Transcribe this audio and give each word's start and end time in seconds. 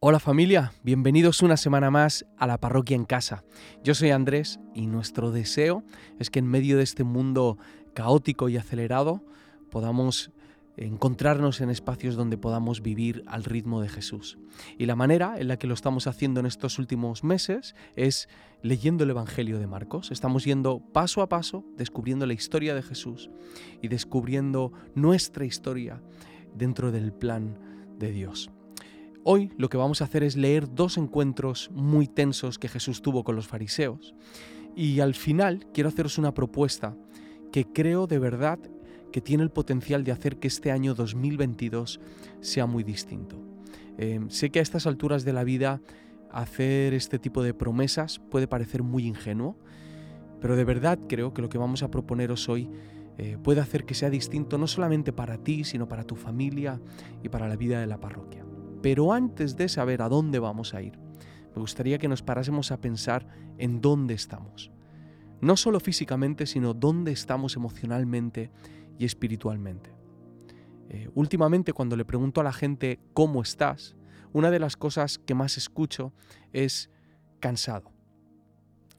Hola 0.00 0.20
familia, 0.20 0.72
bienvenidos 0.84 1.42
una 1.42 1.56
semana 1.56 1.90
más 1.90 2.24
a 2.36 2.46
la 2.46 2.58
parroquia 2.58 2.94
en 2.94 3.04
casa. 3.04 3.42
Yo 3.82 3.96
soy 3.96 4.10
Andrés 4.10 4.60
y 4.72 4.86
nuestro 4.86 5.32
deseo 5.32 5.82
es 6.20 6.30
que 6.30 6.38
en 6.38 6.46
medio 6.46 6.76
de 6.76 6.84
este 6.84 7.02
mundo 7.02 7.58
caótico 7.94 8.48
y 8.48 8.56
acelerado 8.56 9.24
podamos 9.72 10.30
encontrarnos 10.76 11.60
en 11.60 11.70
espacios 11.70 12.14
donde 12.14 12.38
podamos 12.38 12.80
vivir 12.80 13.24
al 13.26 13.42
ritmo 13.42 13.80
de 13.80 13.88
Jesús. 13.88 14.38
Y 14.78 14.86
la 14.86 14.94
manera 14.94 15.34
en 15.36 15.48
la 15.48 15.56
que 15.56 15.66
lo 15.66 15.74
estamos 15.74 16.06
haciendo 16.06 16.38
en 16.38 16.46
estos 16.46 16.78
últimos 16.78 17.24
meses 17.24 17.74
es 17.96 18.28
leyendo 18.62 19.02
el 19.02 19.10
Evangelio 19.10 19.58
de 19.58 19.66
Marcos. 19.66 20.12
Estamos 20.12 20.44
yendo 20.44 20.78
paso 20.78 21.22
a 21.22 21.28
paso, 21.28 21.64
descubriendo 21.76 22.24
la 22.24 22.34
historia 22.34 22.76
de 22.76 22.84
Jesús 22.84 23.30
y 23.82 23.88
descubriendo 23.88 24.72
nuestra 24.94 25.44
historia 25.44 26.00
dentro 26.54 26.92
del 26.92 27.12
plan 27.12 27.58
de 27.98 28.12
Dios. 28.12 28.48
Hoy 29.30 29.52
lo 29.58 29.68
que 29.68 29.76
vamos 29.76 30.00
a 30.00 30.04
hacer 30.04 30.22
es 30.22 30.38
leer 30.38 30.74
dos 30.74 30.96
encuentros 30.96 31.70
muy 31.74 32.06
tensos 32.06 32.58
que 32.58 32.66
Jesús 32.66 33.02
tuvo 33.02 33.24
con 33.24 33.36
los 33.36 33.46
fariseos. 33.46 34.14
Y 34.74 35.00
al 35.00 35.14
final 35.14 35.66
quiero 35.74 35.90
haceros 35.90 36.16
una 36.16 36.32
propuesta 36.32 36.96
que 37.52 37.66
creo 37.66 38.06
de 38.06 38.18
verdad 38.18 38.58
que 39.12 39.20
tiene 39.20 39.42
el 39.42 39.50
potencial 39.50 40.02
de 40.02 40.12
hacer 40.12 40.38
que 40.38 40.48
este 40.48 40.72
año 40.72 40.94
2022 40.94 42.00
sea 42.40 42.64
muy 42.64 42.84
distinto. 42.84 43.36
Em, 43.98 44.30
sé 44.30 44.48
que 44.48 44.60
a 44.60 44.62
estas 44.62 44.86
alturas 44.86 45.26
de 45.26 45.34
la 45.34 45.44
vida 45.44 45.82
hacer 46.30 46.94
este 46.94 47.18
tipo 47.18 47.42
de 47.42 47.52
promesas 47.52 48.20
puede 48.30 48.48
parecer 48.48 48.82
muy 48.82 49.06
ingenuo, 49.06 49.58
pero 50.40 50.56
de 50.56 50.64
verdad 50.64 50.98
creo 51.06 51.34
que 51.34 51.42
lo 51.42 51.50
que 51.50 51.58
vamos 51.58 51.82
a 51.82 51.90
proponeros 51.90 52.48
hoy 52.48 52.70
eh, 53.18 53.36
puede 53.42 53.60
hacer 53.60 53.84
que 53.84 53.92
sea 53.92 54.08
distinto 54.08 54.56
no 54.56 54.66
solamente 54.66 55.12
para 55.12 55.36
ti, 55.36 55.64
sino 55.64 55.86
para 55.86 56.04
tu 56.04 56.16
familia 56.16 56.80
y 57.22 57.28
para 57.28 57.46
la 57.46 57.56
vida 57.56 57.78
de 57.78 57.86
la 57.86 58.00
parroquia. 58.00 58.47
Pero 58.82 59.12
antes 59.12 59.56
de 59.56 59.68
saber 59.68 60.02
a 60.02 60.08
dónde 60.08 60.38
vamos 60.38 60.74
a 60.74 60.82
ir, 60.82 60.98
me 61.54 61.60
gustaría 61.60 61.98
que 61.98 62.08
nos 62.08 62.22
parásemos 62.22 62.70
a 62.70 62.80
pensar 62.80 63.26
en 63.58 63.80
dónde 63.80 64.14
estamos. 64.14 64.70
No 65.40 65.56
solo 65.56 65.80
físicamente, 65.80 66.46
sino 66.46 66.74
dónde 66.74 67.12
estamos 67.12 67.56
emocionalmente 67.56 68.50
y 68.98 69.04
espiritualmente. 69.04 69.92
Eh, 70.88 71.10
últimamente 71.14 71.72
cuando 71.72 71.96
le 71.96 72.04
pregunto 72.04 72.40
a 72.40 72.44
la 72.44 72.52
gente 72.52 72.98
cómo 73.12 73.42
estás, 73.42 73.96
una 74.32 74.50
de 74.50 74.58
las 74.58 74.76
cosas 74.76 75.18
que 75.18 75.34
más 75.34 75.56
escucho 75.56 76.12
es 76.52 76.90
cansado. 77.40 77.92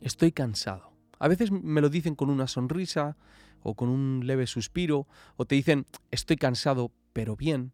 Estoy 0.02 0.32
cansado. 0.32 0.94
A 1.20 1.28
veces 1.28 1.52
me 1.52 1.82
lo 1.82 1.90
dicen 1.90 2.16
con 2.16 2.30
una 2.30 2.48
sonrisa 2.48 3.18
o 3.62 3.76
con 3.76 3.90
un 3.90 4.22
leve 4.26 4.48
suspiro 4.48 5.08
o 5.36 5.46
te 5.46 5.56
dicen 5.56 5.86
estoy 6.12 6.38
cansado 6.38 6.92
pero 7.14 7.36
bien. 7.36 7.74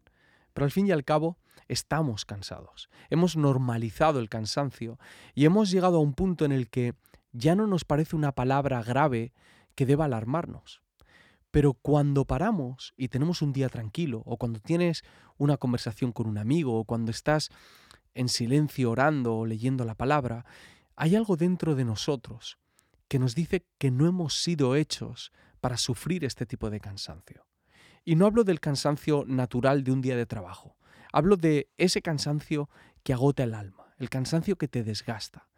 Pero 0.56 0.64
al 0.64 0.70
fin 0.70 0.86
y 0.86 0.90
al 0.90 1.04
cabo 1.04 1.36
estamos 1.68 2.24
cansados. 2.24 2.88
Hemos 3.10 3.36
normalizado 3.36 4.20
el 4.20 4.30
cansancio 4.30 4.98
y 5.34 5.44
hemos 5.44 5.70
llegado 5.70 5.98
a 5.98 6.00
un 6.00 6.14
punto 6.14 6.46
en 6.46 6.52
el 6.52 6.70
que 6.70 6.94
ya 7.32 7.54
no 7.54 7.66
nos 7.66 7.84
parece 7.84 8.16
una 8.16 8.32
palabra 8.32 8.82
grave 8.82 9.34
que 9.74 9.84
deba 9.84 10.06
alarmarnos. 10.06 10.80
Pero 11.50 11.74
cuando 11.74 12.24
paramos 12.24 12.94
y 12.96 13.08
tenemos 13.08 13.42
un 13.42 13.52
día 13.52 13.68
tranquilo, 13.68 14.22
o 14.24 14.38
cuando 14.38 14.58
tienes 14.58 15.04
una 15.36 15.58
conversación 15.58 16.10
con 16.10 16.26
un 16.26 16.38
amigo, 16.38 16.78
o 16.78 16.84
cuando 16.84 17.10
estás 17.10 17.50
en 18.14 18.30
silencio 18.30 18.90
orando 18.90 19.36
o 19.36 19.44
leyendo 19.44 19.84
la 19.84 19.94
palabra, 19.94 20.46
hay 20.96 21.16
algo 21.16 21.36
dentro 21.36 21.74
de 21.74 21.84
nosotros 21.84 22.56
que 23.08 23.18
nos 23.18 23.34
dice 23.34 23.66
que 23.76 23.90
no 23.90 24.06
hemos 24.06 24.42
sido 24.42 24.74
hechos 24.74 25.32
para 25.60 25.76
sufrir 25.76 26.24
este 26.24 26.46
tipo 26.46 26.70
de 26.70 26.80
cansancio. 26.80 27.46
Y 28.06 28.14
no 28.14 28.24
hablo 28.24 28.44
del 28.44 28.60
cansancio 28.60 29.24
natural 29.26 29.82
de 29.82 29.90
un 29.90 30.00
día 30.00 30.16
de 30.16 30.26
trabajo, 30.26 30.76
Hablo 31.12 31.36
de 31.36 31.70
ese 31.78 32.02
cansancio 32.02 32.68
que 33.02 33.12
agota 33.12 33.42
el 33.42 33.54
alma, 33.54 33.94
el 33.98 34.10
cansancio 34.10 34.56
que 34.56 34.68
te 34.68 34.84
desgasta. 34.84 35.48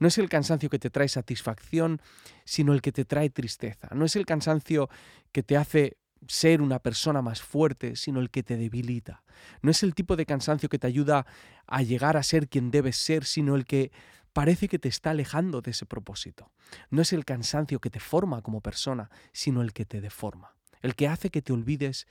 No 0.00 0.08
es 0.08 0.18
el 0.18 0.28
cansancio 0.28 0.68
que 0.68 0.80
te 0.80 0.90
trae 0.90 1.08
satisfacción, 1.08 2.02
sino 2.44 2.72
el 2.72 2.82
que 2.82 2.90
te 2.90 3.04
trae 3.04 3.30
tristeza. 3.30 3.88
No 3.94 4.04
es 4.04 4.16
el 4.16 4.26
cansancio 4.26 4.90
que 5.30 5.44
te 5.44 5.56
hace 5.56 5.98
ser 6.26 6.62
una 6.62 6.80
persona 6.80 7.22
más 7.22 7.42
fuerte, 7.42 7.94
sino 7.94 8.18
el 8.18 8.30
que 8.30 8.42
te 8.42 8.56
debilita. 8.56 9.22
No 9.62 9.70
es 9.70 9.84
el 9.84 9.94
tipo 9.94 10.16
de 10.16 10.26
cansancio 10.26 10.68
que 10.68 10.80
te 10.80 10.88
ayuda 10.88 11.26
a 11.66 11.82
llegar 11.82 12.16
a 12.16 12.22
ser 12.24 12.48
quien 12.48 12.72
debes 12.72 12.96
ser, 12.96 13.24
sino 13.24 13.54
el 13.54 13.66
que 13.66 13.92
parece 14.32 14.66
que 14.66 14.80
te 14.80 14.88
está 14.88 15.10
alejando 15.10 15.62
de 15.62 15.70
ese 15.70 15.86
propósito. 15.86 16.50
No 16.90 17.02
es 17.02 17.12
el 17.12 17.24
cansancio 17.24 17.78
que 17.78 17.90
te 17.90 18.00
forma 18.00 18.42
como 18.42 18.60
persona, 18.60 19.10
sino 19.32 19.62
el 19.62 19.72
que 19.72 19.84
te 19.84 20.00
deforma, 20.00 20.56
el 20.84 20.94
que 20.94 21.08
hace 21.08 21.30
que 21.30 21.40
te 21.40 21.54
olvides 21.54 22.06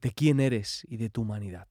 de 0.00 0.12
quién 0.12 0.38
eres 0.38 0.86
y 0.88 0.96
de 0.96 1.10
tu 1.10 1.22
humanidad. 1.22 1.66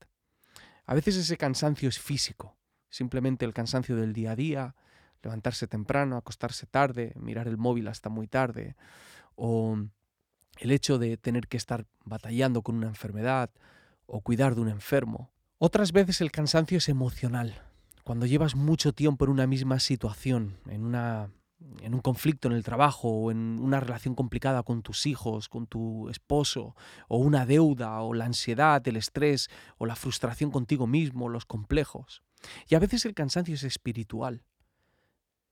A 0.84 0.94
veces 0.94 1.16
ese 1.16 1.38
cansancio 1.38 1.88
es 1.88 1.98
físico, 1.98 2.58
simplemente 2.90 3.46
el 3.46 3.54
cansancio 3.54 3.96
del 3.96 4.12
día 4.12 4.32
a 4.32 4.36
día, 4.36 4.74
levantarse 5.22 5.66
temprano, 5.66 6.18
acostarse 6.18 6.66
tarde, 6.66 7.14
mirar 7.16 7.48
el 7.48 7.56
móvil 7.56 7.88
hasta 7.88 8.10
muy 8.10 8.26
tarde, 8.26 8.76
o 9.34 9.78
el 10.58 10.70
hecho 10.72 10.98
de 10.98 11.16
tener 11.16 11.48
que 11.48 11.56
estar 11.56 11.86
batallando 12.04 12.60
con 12.60 12.76
una 12.76 12.88
enfermedad 12.88 13.50
o 14.04 14.20
cuidar 14.20 14.54
de 14.54 14.60
un 14.60 14.68
enfermo. 14.68 15.32
Otras 15.56 15.92
veces 15.92 16.20
el 16.20 16.30
cansancio 16.30 16.76
es 16.76 16.88
emocional, 16.90 17.62
cuando 18.04 18.26
llevas 18.26 18.56
mucho 18.56 18.92
tiempo 18.92 19.24
en 19.24 19.30
una 19.30 19.46
misma 19.46 19.80
situación, 19.80 20.58
en 20.66 20.84
una 20.84 21.30
en 21.80 21.94
un 21.94 22.00
conflicto 22.00 22.48
en 22.48 22.54
el 22.54 22.64
trabajo 22.64 23.08
o 23.08 23.30
en 23.30 23.58
una 23.60 23.80
relación 23.80 24.14
complicada 24.14 24.62
con 24.62 24.82
tus 24.82 25.06
hijos, 25.06 25.48
con 25.48 25.66
tu 25.66 26.08
esposo, 26.08 26.76
o 27.08 27.18
una 27.18 27.46
deuda, 27.46 28.00
o 28.00 28.14
la 28.14 28.24
ansiedad, 28.24 28.86
el 28.86 28.96
estrés, 28.96 29.50
o 29.78 29.86
la 29.86 29.96
frustración 29.96 30.50
contigo 30.50 30.86
mismo, 30.86 31.28
los 31.28 31.44
complejos. 31.44 32.22
Y 32.68 32.74
a 32.74 32.78
veces 32.78 33.04
el 33.04 33.14
cansancio 33.14 33.54
es 33.54 33.64
espiritual. 33.64 34.44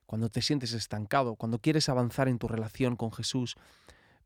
Cuando 0.06 0.28
te 0.28 0.42
sientes 0.42 0.72
estancado, 0.72 1.36
cuando 1.36 1.60
quieres 1.60 1.88
avanzar 1.88 2.28
en 2.28 2.38
tu 2.38 2.48
relación 2.48 2.96
con 2.96 3.12
Jesús, 3.12 3.56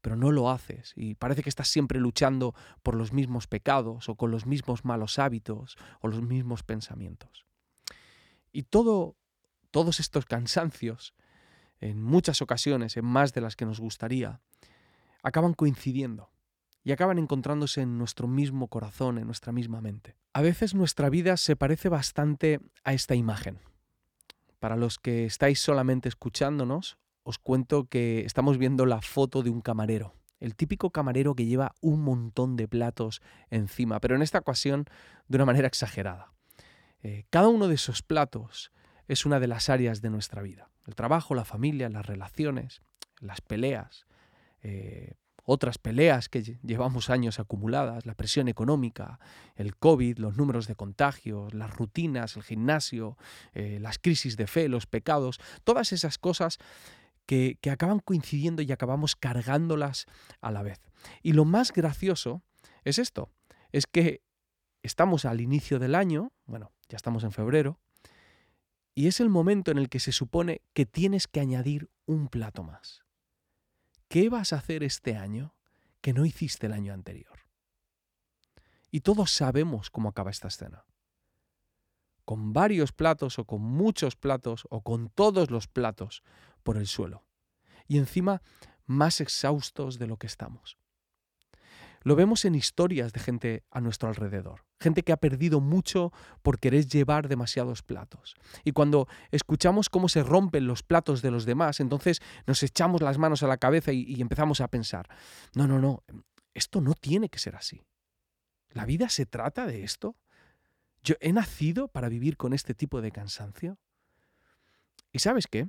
pero 0.05 0.17
no 0.17 0.33
lo 0.33 0.51
haces 0.51 0.93
y 0.97 1.15
parece 1.15 1.43
que 1.43 1.49
estás 1.49 1.69
siempre 1.69 1.99
luchando 1.99 2.55
por 2.83 2.95
los 2.95 3.15
mismos 3.15 3.47
pecados 3.47 4.11
o 4.11 4.17
con 4.17 4.31
los 4.31 4.45
mismos 4.45 4.85
malos 4.85 5.19
hábitos 5.19 5.77
o 6.03 6.09
los 6.09 6.21
mismos 6.21 6.63
pensamientos. 6.63 7.47
Y 8.53 8.65
todo, 8.65 9.17
todos 9.71 10.01
estos 10.01 10.27
cansancios 10.27 11.15
en 11.81 12.03
muchas 12.03 12.43
ocasiones, 12.43 12.97
en 12.97 13.05
más 13.05 13.33
de 13.33 13.41
las 13.41 13.57
que 13.57 13.67
nos 13.67 13.81
gustaría, 13.81 14.41
acaban 15.23 15.55
coincidiendo 15.55 16.31
y 16.83 16.93
acaban 16.93 17.19
encontrándose 17.19 17.81
en 17.81 17.99
nuestro 17.99 18.29
mismo 18.29 18.69
corazón, 18.69 19.19
en 19.19 19.27
nuestra 19.27 19.53
misma 19.53 19.81
mente. 19.81 20.17
A 20.35 20.43
veces 20.43 20.75
nuestra 20.75 21.09
vida 21.09 21.37
se 21.37 21.57
parece 21.57 21.89
bastante 21.89 22.61
a 22.85 22.93
esta 22.93 23.15
imagen. 23.15 23.59
Para 24.59 24.77
los 24.77 24.99
que 24.99 25.25
estáis 25.25 25.61
solamente 25.61 26.09
escuchándonos, 26.09 26.99
os 27.23 27.39
cuento 27.39 27.87
que 27.87 28.21
estamos 28.21 28.59
viendo 28.59 28.85
la 28.85 29.01
foto 29.01 29.43
de 29.43 29.51
un 29.51 29.63
camarero. 29.63 30.15
El 30.41 30.57
típico 30.57 30.91
camarero 30.91 31.35
que 31.35 31.47
lleva 31.47 31.75
un 31.81 32.03
montón 32.03 32.57
de 32.57 32.69
platos 32.69 33.23
encima, 33.49 33.99
pero 33.99 34.15
en 34.15 34.23
esta 34.23 34.39
ocasión 34.39 34.85
de 35.29 35.37
una 35.37 35.47
manera 35.47 35.69
exagerada. 35.69 36.33
Eh, 37.03 37.25
cada 37.31 37.49
uno 37.49 37.69
de 37.69 37.77
esos 37.77 38.03
platos 38.03 38.73
es 39.09 39.27
una 39.27 39.41
de 39.41 39.47
las 39.47 39.69
áreas 39.69 40.03
de 40.03 40.11
nuestra 40.11 40.43
vida. 40.43 40.71
El 40.87 40.95
trabajo, 40.95 41.35
la 41.35 41.45
familia, 41.45 41.89
las 41.89 42.07
relaciones, 42.07 42.83
las 43.21 43.41
peleas, 43.41 44.07
eh, 44.63 45.15
otras 45.45 45.79
peleas 45.79 46.29
que 46.29 46.43
llevamos 46.63 47.11
años 47.11 47.39
acumuladas, 47.39 48.07
la 48.07 48.15
presión 48.15 48.49
económica, 48.49 49.19
el 49.57 49.77
COVID, 49.77 50.19
los 50.19 50.37
números 50.37 50.67
de 50.67 50.75
contagios, 50.75 51.53
las 51.53 51.71
rutinas, 51.75 52.37
el 52.37 52.43
gimnasio, 52.43 53.19
eh, 53.53 53.79
las 53.81 53.99
crisis 53.99 54.37
de 54.37 54.47
fe, 54.47 54.69
los 54.69 54.87
pecados, 54.87 55.39
todas 55.65 55.93
esas 55.93 56.17
cosas 56.17 56.59
que, 57.27 57.59
que 57.61 57.71
acaban 57.71 58.01
coincidiendo 58.01 58.63
y 58.63 58.73
acabamos 58.73 59.17
cargándolas 59.17 60.07
a 60.41 60.51
la 60.51 60.63
vez. 60.63 60.81
Y 61.23 61.35
lo 61.35 61.45
más 61.45 61.73
gracioso 61.73 62.43
es 62.85 62.99
esto, 62.99 63.31
es 63.71 63.87
que 63.87 64.23
estamos 64.83 65.25
al 65.27 65.41
inicio 65.41 65.79
del 65.79 65.95
año, 65.95 66.33
bueno, 66.47 66.73
ya 66.89 66.97
estamos 66.97 67.25
en 67.25 67.33
febrero, 67.33 67.81
y 68.95 69.09
es 69.09 69.21
el 69.21 69.29
momento 69.29 69.71
en 69.71 69.79
el 69.79 69.89
que 69.89 70.01
se 70.01 70.13
supone 70.13 70.63
que 70.73 70.87
tienes 70.87 71.27
que 71.27 71.41
añadir 71.41 71.91
un 72.07 72.29
plato 72.29 72.63
más. 72.63 73.03
¿Qué 74.09 74.29
vas 74.29 74.53
a 74.53 74.57
hacer 74.57 74.83
este 74.85 75.17
año 75.17 75.55
que 76.01 76.13
no 76.13 76.25
hiciste 76.25 76.67
el 76.67 76.73
año 76.73 76.93
anterior? 76.93 77.41
Y 78.91 79.01
todos 79.01 79.33
sabemos 79.33 79.91
cómo 79.91 80.09
acaba 80.09 80.31
esta 80.31 80.49
escena. 80.49 80.85
Con 82.25 82.53
varios 82.53 82.93
platos 82.93 83.39
o 83.39 83.45
con 83.45 83.61
muchos 83.61 84.15
platos 84.15 84.67
o 84.71 84.83
con 84.83 85.11
todos 85.11 85.51
los 85.51 85.67
platos 85.67 86.23
por 86.63 86.77
el 86.77 86.87
suelo. 86.87 87.25
Y 87.89 87.99
encima 87.99 88.41
más 88.87 89.21
exhaustos 89.21 89.99
de 89.99 90.07
lo 90.07 90.17
que 90.17 90.29
estamos. 90.29 90.79
Lo 92.05 92.17
vemos 92.17 92.45
en 92.45 92.55
historias 92.55 93.15
de 93.15 93.21
gente 93.21 93.65
a 93.71 93.81
nuestro 93.81 94.11
alrededor, 94.11 94.67
gente 94.79 95.03
que 95.03 95.13
ha 95.13 95.17
perdido 95.17 95.61
mucho 95.61 96.13
por 96.43 96.61
querer 96.61 96.87
llevar 96.87 97.29
demasiados 97.29 97.83
platos. 97.83 98.37
Y 98.63 98.73
cuando 98.73 99.09
escuchamos 99.31 99.89
cómo 99.89 100.11
se 100.11 100.23
rompen 100.23 100.67
los 100.67 100.83
platos 100.83 101.23
de 101.23 101.31
los 101.31 101.47
demás, 101.47 101.81
entonces 101.81 102.21
nos 102.47 102.63
echamos 102.63 103.01
las 103.01 103.17
manos 103.17 103.43
a 103.43 103.47
la 103.47 103.57
cabeza 103.57 103.91
y, 103.93 104.21
empezamos 104.21 104.61
a 104.61 104.69
pensar, 104.69 105.09
no, 105.55 105.67
no, 105.67 105.79
no, 105.79 106.05
esto 106.53 106.83
no 106.83 106.93
tiene 106.93 107.31
que 107.31 107.39
ser 107.39 107.57
así. 107.57 107.83
¿La 108.69 108.85
vida 108.85 109.09
se 109.09 109.25
trata 109.25 109.67
de 109.67 109.83
esto? 109.83 110.15
¿Yo 111.03 111.15
he 111.21 111.33
nacido 111.33 111.89
para 111.89 112.11
vivir 112.11 112.37
con 112.37 112.53
este 112.53 112.75
tipo 112.75 113.01
de 113.01 113.13
cansancio? 113.13 113.79
¿Y 115.11 115.21
sabes 115.21 115.47
qué? 115.47 115.69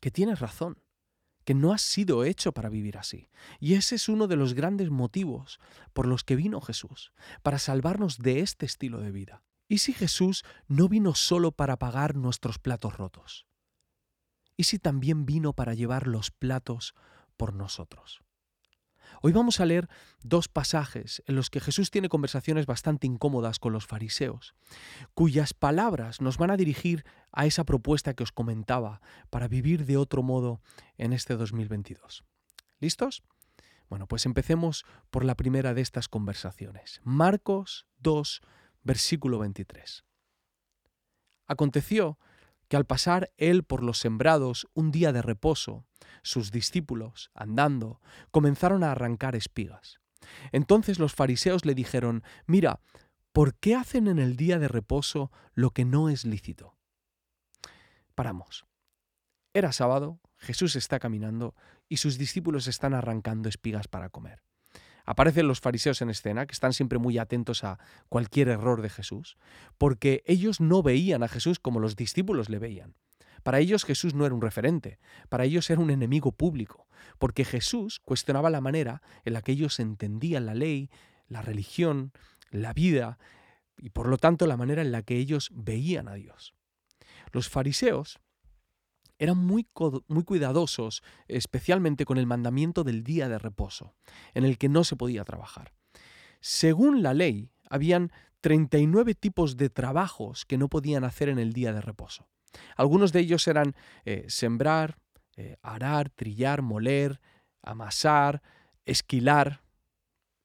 Que 0.00 0.10
tienes 0.10 0.40
razón, 0.40 0.78
que 1.44 1.54
no 1.54 1.72
has 1.72 1.82
sido 1.82 2.24
hecho 2.24 2.52
para 2.52 2.68
vivir 2.68 2.98
así. 2.98 3.28
Y 3.58 3.74
ese 3.74 3.94
es 3.96 4.08
uno 4.08 4.26
de 4.26 4.36
los 4.36 4.54
grandes 4.54 4.90
motivos 4.90 5.58
por 5.92 6.06
los 6.06 6.24
que 6.24 6.36
vino 6.36 6.60
Jesús, 6.60 7.12
para 7.42 7.58
salvarnos 7.58 8.18
de 8.18 8.40
este 8.40 8.66
estilo 8.66 9.00
de 9.00 9.10
vida. 9.10 9.42
¿Y 9.68 9.78
si 9.78 9.92
Jesús 9.92 10.44
no 10.66 10.88
vino 10.88 11.14
solo 11.14 11.52
para 11.52 11.78
pagar 11.78 12.16
nuestros 12.16 12.58
platos 12.58 12.96
rotos? 12.96 13.46
¿Y 14.56 14.64
si 14.64 14.78
también 14.78 15.26
vino 15.26 15.52
para 15.52 15.74
llevar 15.74 16.06
los 16.06 16.30
platos 16.30 16.94
por 17.36 17.54
nosotros? 17.54 18.22
Hoy 19.22 19.32
vamos 19.32 19.60
a 19.60 19.66
leer 19.66 19.88
dos 20.22 20.48
pasajes 20.48 21.22
en 21.26 21.36
los 21.36 21.50
que 21.50 21.60
Jesús 21.60 21.90
tiene 21.90 22.08
conversaciones 22.08 22.64
bastante 22.64 23.06
incómodas 23.06 23.58
con 23.58 23.72
los 23.72 23.86
fariseos, 23.86 24.54
cuyas 25.12 25.52
palabras 25.52 26.22
nos 26.22 26.38
van 26.38 26.50
a 26.50 26.56
dirigir 26.56 27.04
a 27.30 27.44
esa 27.44 27.64
propuesta 27.64 28.14
que 28.14 28.22
os 28.22 28.32
comentaba 28.32 29.02
para 29.28 29.46
vivir 29.46 29.84
de 29.84 29.98
otro 29.98 30.22
modo 30.22 30.62
en 30.96 31.12
este 31.12 31.36
2022. 31.36 32.24
¿Listos? 32.78 33.22
Bueno, 33.90 34.06
pues 34.06 34.24
empecemos 34.24 34.86
por 35.10 35.24
la 35.24 35.34
primera 35.34 35.74
de 35.74 35.82
estas 35.82 36.08
conversaciones. 36.08 37.02
Marcos 37.04 37.86
2, 37.98 38.40
versículo 38.82 39.38
23. 39.38 40.04
Aconteció 41.46 42.18
que 42.70 42.76
al 42.76 42.86
pasar 42.86 43.32
él 43.36 43.64
por 43.64 43.82
los 43.82 43.98
sembrados 43.98 44.68
un 44.74 44.92
día 44.92 45.12
de 45.12 45.22
reposo, 45.22 45.84
sus 46.22 46.52
discípulos, 46.52 47.32
andando, 47.34 48.00
comenzaron 48.30 48.84
a 48.84 48.92
arrancar 48.92 49.34
espigas. 49.34 50.00
Entonces 50.52 51.00
los 51.00 51.12
fariseos 51.12 51.64
le 51.64 51.74
dijeron, 51.74 52.22
Mira, 52.46 52.80
¿por 53.32 53.56
qué 53.56 53.74
hacen 53.74 54.06
en 54.06 54.20
el 54.20 54.36
día 54.36 54.60
de 54.60 54.68
reposo 54.68 55.32
lo 55.52 55.72
que 55.72 55.84
no 55.84 56.08
es 56.08 56.24
lícito? 56.24 56.76
Paramos. 58.14 58.66
Era 59.52 59.72
sábado, 59.72 60.20
Jesús 60.38 60.76
está 60.76 61.00
caminando 61.00 61.56
y 61.88 61.96
sus 61.96 62.18
discípulos 62.18 62.68
están 62.68 62.94
arrancando 62.94 63.48
espigas 63.48 63.88
para 63.88 64.10
comer. 64.10 64.44
Aparecen 65.10 65.48
los 65.48 65.58
fariseos 65.58 66.02
en 66.02 66.10
escena, 66.10 66.46
que 66.46 66.52
están 66.52 66.72
siempre 66.72 67.00
muy 67.00 67.18
atentos 67.18 67.64
a 67.64 67.80
cualquier 68.08 68.46
error 68.46 68.80
de 68.80 68.88
Jesús, 68.88 69.38
porque 69.76 70.22
ellos 70.24 70.60
no 70.60 70.84
veían 70.84 71.24
a 71.24 71.28
Jesús 71.28 71.58
como 71.58 71.80
los 71.80 71.96
discípulos 71.96 72.48
le 72.48 72.60
veían. 72.60 72.94
Para 73.42 73.58
ellos 73.58 73.84
Jesús 73.84 74.14
no 74.14 74.24
era 74.24 74.36
un 74.36 74.40
referente, 74.40 75.00
para 75.28 75.42
ellos 75.42 75.68
era 75.68 75.80
un 75.80 75.90
enemigo 75.90 76.30
público, 76.30 76.86
porque 77.18 77.44
Jesús 77.44 77.98
cuestionaba 77.98 78.50
la 78.50 78.60
manera 78.60 79.02
en 79.24 79.32
la 79.32 79.42
que 79.42 79.50
ellos 79.50 79.80
entendían 79.80 80.46
la 80.46 80.54
ley, 80.54 80.90
la 81.26 81.42
religión, 81.42 82.12
la 82.52 82.72
vida, 82.72 83.18
y 83.78 83.90
por 83.90 84.06
lo 84.06 84.16
tanto 84.16 84.46
la 84.46 84.56
manera 84.56 84.80
en 84.80 84.92
la 84.92 85.02
que 85.02 85.16
ellos 85.16 85.50
veían 85.52 86.06
a 86.06 86.14
Dios. 86.14 86.54
Los 87.32 87.48
fariseos 87.48 88.20
eran 89.20 89.36
muy, 89.36 89.66
muy 90.08 90.24
cuidadosos, 90.24 91.02
especialmente 91.28 92.06
con 92.06 92.16
el 92.16 92.26
mandamiento 92.26 92.84
del 92.84 93.04
día 93.04 93.28
de 93.28 93.38
reposo, 93.38 93.94
en 94.32 94.44
el 94.44 94.56
que 94.56 94.70
no 94.70 94.82
se 94.82 94.96
podía 94.96 95.24
trabajar. 95.24 95.74
Según 96.40 97.02
la 97.02 97.12
ley, 97.12 97.50
habían 97.68 98.10
39 98.40 99.14
tipos 99.14 99.58
de 99.58 99.68
trabajos 99.68 100.46
que 100.46 100.56
no 100.56 100.68
podían 100.68 101.04
hacer 101.04 101.28
en 101.28 101.38
el 101.38 101.52
día 101.52 101.74
de 101.74 101.82
reposo. 101.82 102.28
Algunos 102.76 103.12
de 103.12 103.20
ellos 103.20 103.46
eran 103.46 103.76
eh, 104.06 104.24
sembrar, 104.28 104.96
eh, 105.36 105.58
arar, 105.60 106.08
trillar, 106.08 106.62
moler, 106.62 107.20
amasar, 107.60 108.40
esquilar, 108.86 109.60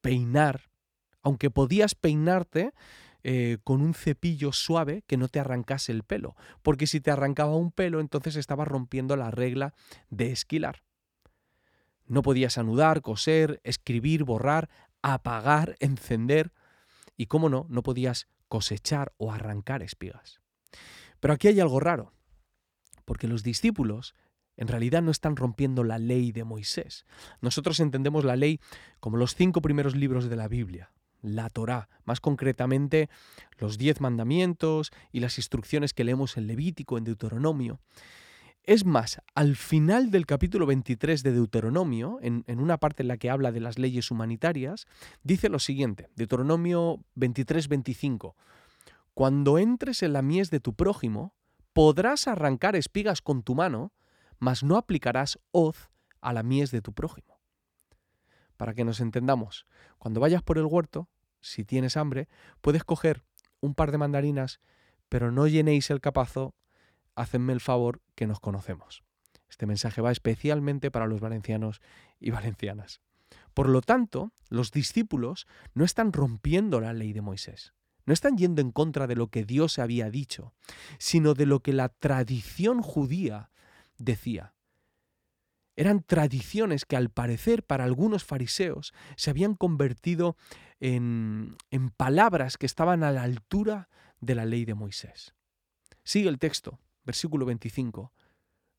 peinar. 0.02 0.68
Aunque 1.22 1.50
podías 1.50 1.94
peinarte, 1.94 2.74
eh, 3.28 3.58
con 3.64 3.82
un 3.82 3.92
cepillo 3.92 4.52
suave 4.52 5.02
que 5.08 5.16
no 5.16 5.26
te 5.26 5.40
arrancase 5.40 5.90
el 5.90 6.04
pelo, 6.04 6.36
porque 6.62 6.86
si 6.86 7.00
te 7.00 7.10
arrancaba 7.10 7.56
un 7.56 7.72
pelo 7.72 7.98
entonces 7.98 8.36
estabas 8.36 8.68
rompiendo 8.68 9.16
la 9.16 9.32
regla 9.32 9.74
de 10.10 10.30
esquilar. 10.30 10.84
No 12.06 12.22
podías 12.22 12.56
anudar, 12.56 13.02
coser, 13.02 13.60
escribir, 13.64 14.22
borrar, 14.22 14.70
apagar, 15.02 15.74
encender 15.80 16.52
y, 17.16 17.26
cómo 17.26 17.48
no, 17.48 17.66
no 17.68 17.82
podías 17.82 18.28
cosechar 18.46 19.12
o 19.16 19.32
arrancar 19.32 19.82
espigas. 19.82 20.40
Pero 21.18 21.34
aquí 21.34 21.48
hay 21.48 21.58
algo 21.58 21.80
raro, 21.80 22.12
porque 23.04 23.26
los 23.26 23.42
discípulos 23.42 24.14
en 24.56 24.68
realidad 24.68 25.02
no 25.02 25.10
están 25.10 25.34
rompiendo 25.34 25.82
la 25.82 25.98
ley 25.98 26.30
de 26.30 26.44
Moisés. 26.44 27.06
Nosotros 27.40 27.80
entendemos 27.80 28.24
la 28.24 28.36
ley 28.36 28.60
como 29.00 29.16
los 29.16 29.34
cinco 29.34 29.62
primeros 29.62 29.96
libros 29.96 30.30
de 30.30 30.36
la 30.36 30.46
Biblia, 30.46 30.92
la 31.26 31.50
Torá, 31.50 31.88
más 32.04 32.20
concretamente 32.20 33.10
los 33.58 33.78
diez 33.78 34.00
mandamientos 34.00 34.92
y 35.12 35.20
las 35.20 35.38
instrucciones 35.38 35.92
que 35.92 36.04
leemos 36.04 36.36
en 36.36 36.46
Levítico, 36.46 36.98
en 36.98 37.04
Deuteronomio. 37.04 37.80
Es 38.62 38.84
más, 38.84 39.20
al 39.34 39.54
final 39.54 40.10
del 40.10 40.26
capítulo 40.26 40.66
23 40.66 41.22
de 41.22 41.32
Deuteronomio, 41.32 42.18
en, 42.20 42.42
en, 42.46 42.58
una 42.58 42.78
parte 42.78 43.02
en 43.02 43.08
la 43.08 43.16
que 43.16 43.30
habla 43.30 43.52
de 43.52 43.60
las 43.60 43.78
leyes 43.78 44.10
humanitarias, 44.10 44.86
dice 45.22 45.48
lo 45.48 45.60
siguiente, 45.60 46.08
Deuteronomio 46.16 47.00
23-25, 47.16 48.34
Cuando 49.14 49.58
entres 49.58 50.02
en 50.02 50.12
la 50.12 50.22
mies 50.22 50.50
de 50.50 50.58
tu 50.60 50.74
prójimo, 50.74 51.32
podrás 51.72 52.26
arrancar 52.26 52.74
espigas 52.74 53.22
con 53.22 53.42
tu 53.42 53.54
mano, 53.54 53.92
mas 54.38 54.64
no 54.64 54.76
aplicarás 54.76 55.38
hoz 55.52 55.90
a 56.20 56.32
la 56.32 56.42
mies 56.42 56.72
de 56.72 56.82
tu 56.82 56.92
prójimo 56.92 57.36
para 58.56 58.74
que 58.74 58.84
nos 58.84 59.00
entendamos. 59.00 59.66
Cuando 59.98 60.20
vayas 60.20 60.42
por 60.42 60.58
el 60.58 60.64
huerto, 60.64 61.08
si 61.46 61.64
tienes 61.64 61.96
hambre, 61.96 62.28
puedes 62.60 62.84
coger 62.84 63.24
un 63.60 63.74
par 63.74 63.92
de 63.92 63.98
mandarinas, 63.98 64.60
pero 65.08 65.30
no 65.30 65.46
llenéis 65.46 65.90
el 65.90 66.00
capazo, 66.00 66.54
hacedme 67.14 67.52
el 67.52 67.60
favor 67.60 68.02
que 68.14 68.26
nos 68.26 68.40
conocemos. 68.40 69.04
Este 69.48 69.66
mensaje 69.66 70.00
va 70.00 70.12
especialmente 70.12 70.90
para 70.90 71.06
los 71.06 71.20
valencianos 71.20 71.80
y 72.18 72.30
valencianas. 72.30 73.00
Por 73.54 73.68
lo 73.68 73.80
tanto, 73.80 74.32
los 74.50 74.70
discípulos 74.70 75.46
no 75.72 75.84
están 75.84 76.12
rompiendo 76.12 76.80
la 76.80 76.92
ley 76.92 77.12
de 77.12 77.22
Moisés, 77.22 77.72
no 78.04 78.12
están 78.12 78.36
yendo 78.36 78.60
en 78.60 78.70
contra 78.70 79.06
de 79.06 79.16
lo 79.16 79.28
que 79.28 79.44
Dios 79.44 79.78
había 79.78 80.10
dicho, 80.10 80.52
sino 80.98 81.34
de 81.34 81.46
lo 81.46 81.60
que 81.60 81.72
la 81.72 81.88
tradición 81.88 82.82
judía 82.82 83.50
decía. 83.98 84.55
Eran 85.76 86.02
tradiciones 86.02 86.84
que 86.84 86.96
al 86.96 87.10
parecer 87.10 87.62
para 87.62 87.84
algunos 87.84 88.24
fariseos 88.24 88.92
se 89.16 89.30
habían 89.30 89.54
convertido 89.54 90.36
en, 90.80 91.56
en 91.70 91.90
palabras 91.90 92.56
que 92.56 92.66
estaban 92.66 93.04
a 93.04 93.12
la 93.12 93.22
altura 93.22 93.88
de 94.20 94.34
la 94.34 94.46
ley 94.46 94.64
de 94.64 94.74
Moisés. 94.74 95.34
Sigue 96.02 96.28
el 96.28 96.38
texto, 96.38 96.80
versículo 97.04 97.46
25. 97.46 98.12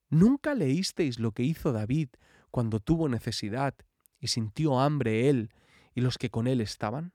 ¿Nunca 0.10 0.56
leísteis 0.56 1.20
lo 1.20 1.34
que 1.34 1.44
hizo 1.44 1.72
David 1.72 2.10
cuando 2.52 2.80
tuvo 2.80 3.10
necesidad 3.10 3.76
y 4.20 4.28
sintió 4.28 4.80
hambre 4.80 5.30
él 5.30 5.54
y 5.94 6.02
los 6.02 6.18
que 6.18 6.30
con 6.30 6.48
él 6.48 6.62
estaban? 6.62 7.14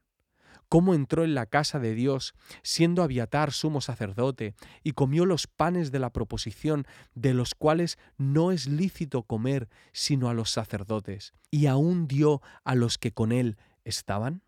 Cómo 0.72 0.94
entró 0.94 1.22
en 1.22 1.34
la 1.34 1.44
casa 1.44 1.78
de 1.78 1.94
Dios, 1.94 2.32
siendo 2.62 3.02
Abiatar 3.02 3.52
sumo 3.52 3.82
sacerdote, 3.82 4.54
y 4.82 4.92
comió 4.92 5.26
los 5.26 5.46
panes 5.46 5.92
de 5.92 5.98
la 5.98 6.14
proposición, 6.14 6.86
de 7.14 7.34
los 7.34 7.54
cuales 7.54 7.98
no 8.16 8.52
es 8.52 8.68
lícito 8.68 9.24
comer 9.24 9.68
sino 9.92 10.30
a 10.30 10.32
los 10.32 10.48
sacerdotes, 10.48 11.34
y 11.50 11.66
aún 11.66 12.08
dio 12.08 12.40
a 12.64 12.74
los 12.74 12.96
que 12.96 13.12
con 13.12 13.32
él 13.32 13.58
estaban? 13.84 14.44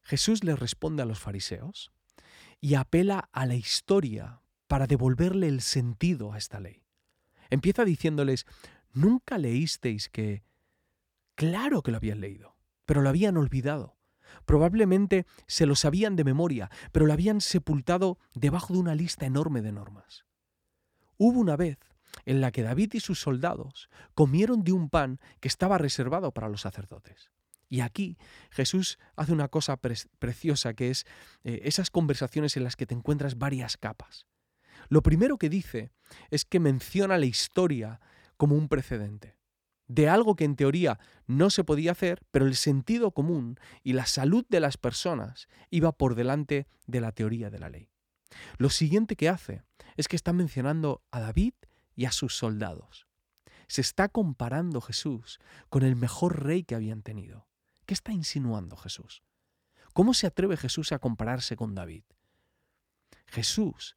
Jesús 0.00 0.44
le 0.44 0.56
responde 0.56 1.02
a 1.02 1.04
los 1.04 1.18
fariseos 1.18 1.92
y 2.58 2.76
apela 2.76 3.28
a 3.30 3.44
la 3.44 3.54
historia 3.54 4.40
para 4.66 4.86
devolverle 4.86 5.46
el 5.48 5.60
sentido 5.60 6.32
a 6.32 6.38
esta 6.38 6.58
ley. 6.58 6.86
Empieza 7.50 7.84
diciéndoles, 7.84 8.46
¿nunca 8.94 9.36
leísteis 9.36 10.08
que... 10.08 10.42
Claro 11.34 11.82
que 11.82 11.90
lo 11.90 11.98
habían 11.98 12.22
leído, 12.22 12.56
pero 12.86 13.02
lo 13.02 13.10
habían 13.10 13.36
olvidado. 13.36 13.97
Probablemente 14.44 15.26
se 15.46 15.66
lo 15.66 15.74
sabían 15.74 16.16
de 16.16 16.24
memoria, 16.24 16.70
pero 16.92 17.06
lo 17.06 17.12
habían 17.12 17.40
sepultado 17.40 18.18
debajo 18.34 18.72
de 18.72 18.80
una 18.80 18.94
lista 18.94 19.26
enorme 19.26 19.62
de 19.62 19.72
normas. 19.72 20.24
Hubo 21.16 21.40
una 21.40 21.56
vez 21.56 21.78
en 22.24 22.40
la 22.40 22.52
que 22.52 22.62
David 22.62 22.94
y 22.94 23.00
sus 23.00 23.20
soldados 23.20 23.88
comieron 24.14 24.62
de 24.62 24.72
un 24.72 24.88
pan 24.88 25.20
que 25.40 25.48
estaba 25.48 25.78
reservado 25.78 26.32
para 26.32 26.48
los 26.48 26.62
sacerdotes. 26.62 27.30
Y 27.68 27.80
aquí 27.80 28.16
Jesús 28.50 28.98
hace 29.14 29.32
una 29.32 29.48
cosa 29.48 29.76
preciosa 29.76 30.74
que 30.74 30.90
es 30.90 31.04
eh, 31.44 31.60
esas 31.64 31.90
conversaciones 31.90 32.56
en 32.56 32.64
las 32.64 32.76
que 32.76 32.86
te 32.86 32.94
encuentras 32.94 33.36
varias 33.36 33.76
capas. 33.76 34.26
Lo 34.88 35.02
primero 35.02 35.36
que 35.36 35.50
dice 35.50 35.90
es 36.30 36.44
que 36.44 36.60
menciona 36.60 37.18
la 37.18 37.26
historia 37.26 38.00
como 38.36 38.56
un 38.56 38.68
precedente 38.68 39.37
de 39.88 40.08
algo 40.08 40.36
que 40.36 40.44
en 40.44 40.54
teoría 40.54 41.00
no 41.26 41.50
se 41.50 41.64
podía 41.64 41.92
hacer, 41.92 42.22
pero 42.30 42.46
el 42.46 42.54
sentido 42.54 43.10
común 43.12 43.58
y 43.82 43.94
la 43.94 44.06
salud 44.06 44.44
de 44.48 44.60
las 44.60 44.76
personas 44.76 45.48
iba 45.70 45.92
por 45.92 46.14
delante 46.14 46.68
de 46.86 47.00
la 47.00 47.12
teoría 47.12 47.50
de 47.50 47.58
la 47.58 47.70
ley. 47.70 47.90
Lo 48.58 48.70
siguiente 48.70 49.16
que 49.16 49.28
hace 49.28 49.62
es 49.96 50.06
que 50.06 50.16
está 50.16 50.32
mencionando 50.32 51.02
a 51.10 51.20
David 51.20 51.54
y 51.96 52.04
a 52.04 52.12
sus 52.12 52.36
soldados. 52.36 53.06
Se 53.66 53.80
está 53.80 54.08
comparando 54.08 54.80
Jesús 54.80 55.40
con 55.68 55.82
el 55.82 55.96
mejor 55.96 56.44
rey 56.44 56.62
que 56.64 56.74
habían 56.74 57.02
tenido. 57.02 57.48
¿Qué 57.86 57.94
está 57.94 58.12
insinuando 58.12 58.76
Jesús? 58.76 59.22
¿Cómo 59.94 60.14
se 60.14 60.26
atreve 60.26 60.56
Jesús 60.56 60.92
a 60.92 60.98
compararse 60.98 61.56
con 61.56 61.74
David? 61.74 62.04
Jesús 63.26 63.96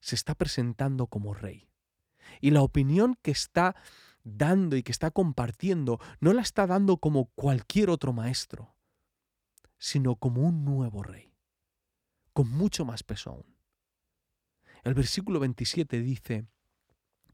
se 0.00 0.14
está 0.14 0.34
presentando 0.34 1.08
como 1.08 1.34
rey. 1.34 1.68
Y 2.40 2.50
la 2.50 2.62
opinión 2.62 3.16
que 3.22 3.30
está 3.30 3.76
dando 4.24 4.76
y 4.76 4.82
que 4.82 4.92
está 4.92 5.10
compartiendo 5.10 5.98
no 6.20 6.32
la 6.32 6.42
está 6.42 6.66
dando 6.66 6.98
como 6.98 7.26
cualquier 7.34 7.90
otro 7.90 8.12
maestro, 8.12 8.74
sino 9.78 10.16
como 10.16 10.42
un 10.42 10.64
nuevo 10.64 11.02
rey, 11.02 11.34
con 12.32 12.50
mucho 12.50 12.84
más 12.84 13.02
peso 13.02 13.30
aún. 13.30 13.56
El 14.84 14.94
versículo 14.94 15.40
27 15.40 16.00
dice, 16.00 16.46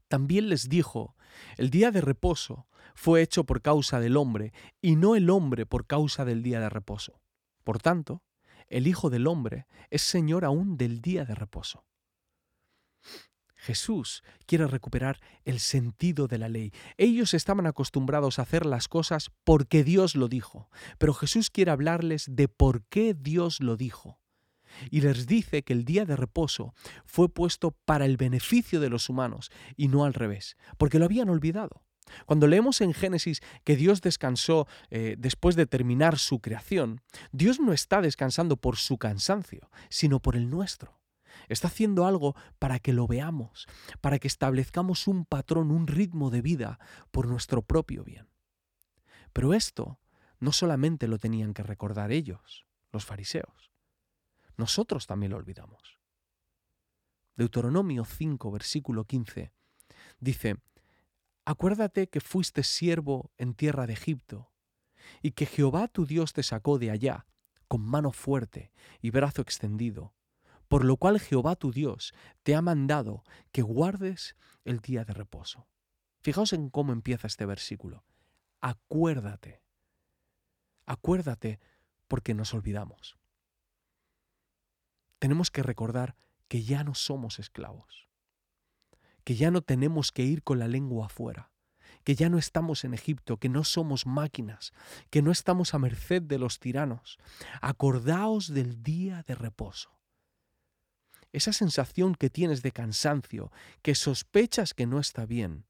también 0.07 0.49
les 0.49 0.69
dijo, 0.69 1.15
el 1.57 1.69
día 1.69 1.91
de 1.91 2.01
reposo 2.01 2.67
fue 2.95 3.21
hecho 3.21 3.43
por 3.43 3.61
causa 3.61 3.99
del 3.99 4.17
hombre 4.17 4.53
y 4.81 4.95
no 4.95 5.15
el 5.15 5.29
hombre 5.29 5.65
por 5.65 5.85
causa 5.85 6.25
del 6.25 6.43
día 6.43 6.59
de 6.59 6.69
reposo. 6.69 7.21
Por 7.63 7.79
tanto, 7.79 8.23
el 8.67 8.87
Hijo 8.87 9.09
del 9.09 9.27
Hombre 9.27 9.67
es 9.89 10.01
Señor 10.01 10.45
aún 10.45 10.77
del 10.77 11.01
día 11.01 11.25
de 11.25 11.35
reposo. 11.35 11.85
Jesús 13.59 14.23
quiere 14.45 14.67
recuperar 14.67 15.19
el 15.43 15.59
sentido 15.59 16.27
de 16.27 16.37
la 16.37 16.47
ley. 16.47 16.71
Ellos 16.97 17.33
estaban 17.33 17.67
acostumbrados 17.67 18.39
a 18.39 18.43
hacer 18.43 18.65
las 18.65 18.87
cosas 18.87 19.31
porque 19.43 19.83
Dios 19.83 20.15
lo 20.15 20.29
dijo, 20.29 20.69
pero 20.97 21.13
Jesús 21.13 21.49
quiere 21.49 21.71
hablarles 21.71 22.25
de 22.29 22.47
por 22.47 22.83
qué 22.85 23.13
Dios 23.13 23.59
lo 23.59 23.75
dijo. 23.75 24.17
Y 24.89 25.01
les 25.01 25.27
dice 25.27 25.63
que 25.63 25.73
el 25.73 25.83
día 25.83 26.05
de 26.05 26.15
reposo 26.15 26.73
fue 27.05 27.27
puesto 27.27 27.71
para 27.85 28.05
el 28.05 28.15
beneficio 28.15 28.79
de 28.79 28.89
los 28.89 29.09
humanos 29.09 29.51
y 29.75 29.89
no 29.89 30.05
al 30.05 30.13
revés, 30.13 30.55
porque 30.77 30.99
lo 30.99 31.05
habían 31.05 31.29
olvidado. 31.29 31.83
Cuando 32.25 32.47
leemos 32.47 32.81
en 32.81 32.93
Génesis 32.93 33.41
que 33.65 33.75
Dios 33.75 34.01
descansó 34.01 34.67
eh, 34.89 35.15
después 35.17 35.55
de 35.55 35.65
terminar 35.65 36.17
su 36.17 36.39
creación, 36.39 37.01
Dios 37.31 37.59
no 37.59 37.73
está 37.73 38.01
descansando 38.01 38.55
por 38.57 38.77
su 38.77 38.97
cansancio, 38.97 39.69
sino 39.89 40.19
por 40.21 40.35
el 40.35 40.49
nuestro. 40.49 40.99
Está 41.47 41.67
haciendo 41.67 42.05
algo 42.05 42.35
para 42.59 42.79
que 42.79 42.93
lo 42.93 43.07
veamos, 43.07 43.67
para 44.01 44.19
que 44.19 44.27
establezcamos 44.27 45.07
un 45.07 45.25
patrón, 45.25 45.71
un 45.71 45.87
ritmo 45.87 46.29
de 46.29 46.41
vida 46.41 46.79
por 47.11 47.27
nuestro 47.27 47.61
propio 47.61 48.03
bien. 48.03 48.27
Pero 49.33 49.53
esto 49.53 49.99
no 50.39 50.51
solamente 50.51 51.07
lo 51.07 51.17
tenían 51.17 51.53
que 51.53 51.63
recordar 51.63 52.11
ellos, 52.11 52.65
los 52.91 53.05
fariseos. 53.05 53.71
Nosotros 54.57 55.07
también 55.07 55.31
lo 55.31 55.37
olvidamos. 55.37 55.99
Deuteronomio 57.35 58.03
5, 58.03 58.51
versículo 58.51 59.05
15, 59.05 59.53
dice, 60.19 60.57
Acuérdate 61.45 62.09
que 62.09 62.19
fuiste 62.19 62.63
siervo 62.63 63.31
en 63.37 63.53
tierra 63.53 63.87
de 63.87 63.93
Egipto, 63.93 64.51
y 65.21 65.31
que 65.31 65.45
Jehová 65.45 65.87
tu 65.87 66.05
Dios 66.05 66.33
te 66.33 66.43
sacó 66.43 66.77
de 66.77 66.91
allá 66.91 67.25
con 67.67 67.81
mano 67.81 68.11
fuerte 68.11 68.71
y 69.01 69.11
brazo 69.11 69.41
extendido, 69.41 70.13
por 70.69 70.85
lo 70.85 70.97
cual 70.97 71.19
Jehová 71.19 71.55
tu 71.55 71.71
Dios 71.71 72.13
te 72.43 72.55
ha 72.55 72.61
mandado 72.61 73.23
que 73.51 73.63
guardes 73.63 74.37
el 74.63 74.79
día 74.79 75.03
de 75.03 75.13
reposo. 75.13 75.67
Fijaos 76.21 76.53
en 76.53 76.69
cómo 76.69 76.93
empieza 76.93 77.27
este 77.27 77.45
versículo. 77.45 78.05
Acuérdate. 78.61 79.63
Acuérdate 80.85 81.59
porque 82.07 82.35
nos 82.35 82.53
olvidamos. 82.53 83.17
Tenemos 85.17 85.49
que 85.49 85.63
recordar 85.63 86.15
que 86.47 86.63
ya 86.63 86.83
no 86.83 86.93
somos 86.93 87.39
esclavos, 87.39 88.07
que 89.23 89.35
ya 89.35 89.51
no 89.51 89.61
tenemos 89.61 90.11
que 90.11 90.23
ir 90.23 90.43
con 90.43 90.59
la 90.59 90.67
lengua 90.67 91.07
afuera, 91.07 91.51
que 92.03 92.15
ya 92.15 92.29
no 92.29 92.37
estamos 92.37 92.83
en 92.83 92.93
Egipto, 92.93 93.37
que 93.37 93.49
no 93.49 93.63
somos 93.63 94.05
máquinas, 94.05 94.71
que 95.09 95.21
no 95.21 95.31
estamos 95.31 95.73
a 95.73 95.79
merced 95.79 96.21
de 96.21 96.37
los 96.37 96.59
tiranos. 96.59 97.17
Acordaos 97.61 98.53
del 98.53 98.83
día 98.83 99.23
de 99.23 99.35
reposo 99.35 99.98
esa 101.31 101.53
sensación 101.53 102.15
que 102.15 102.29
tienes 102.29 102.61
de 102.61 102.71
cansancio, 102.71 103.51
que 103.81 103.95
sospechas 103.95 104.73
que 104.73 104.85
no 104.85 104.99
está 104.99 105.25
bien, 105.25 105.65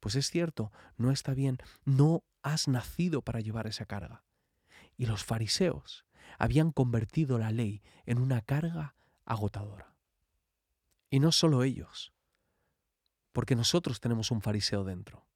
pues 0.00 0.14
es 0.14 0.30
cierto, 0.30 0.72
no 0.96 1.10
está 1.10 1.34
bien, 1.34 1.58
no 1.84 2.24
has 2.42 2.68
nacido 2.68 3.22
para 3.22 3.40
llevar 3.40 3.66
esa 3.66 3.86
carga. 3.86 4.24
Y 4.96 5.06
los 5.06 5.24
fariseos 5.24 6.04
habían 6.38 6.70
convertido 6.70 7.38
la 7.38 7.50
ley 7.50 7.82
en 8.04 8.18
una 8.18 8.40
carga 8.40 8.94
agotadora. 9.24 9.94
Y 11.10 11.20
no 11.20 11.32
solo 11.32 11.62
ellos, 11.62 12.12
porque 13.32 13.56
nosotros 13.56 14.00
tenemos 14.00 14.30
un 14.30 14.40
fariseo 14.40 14.84
dentro. 14.84 15.26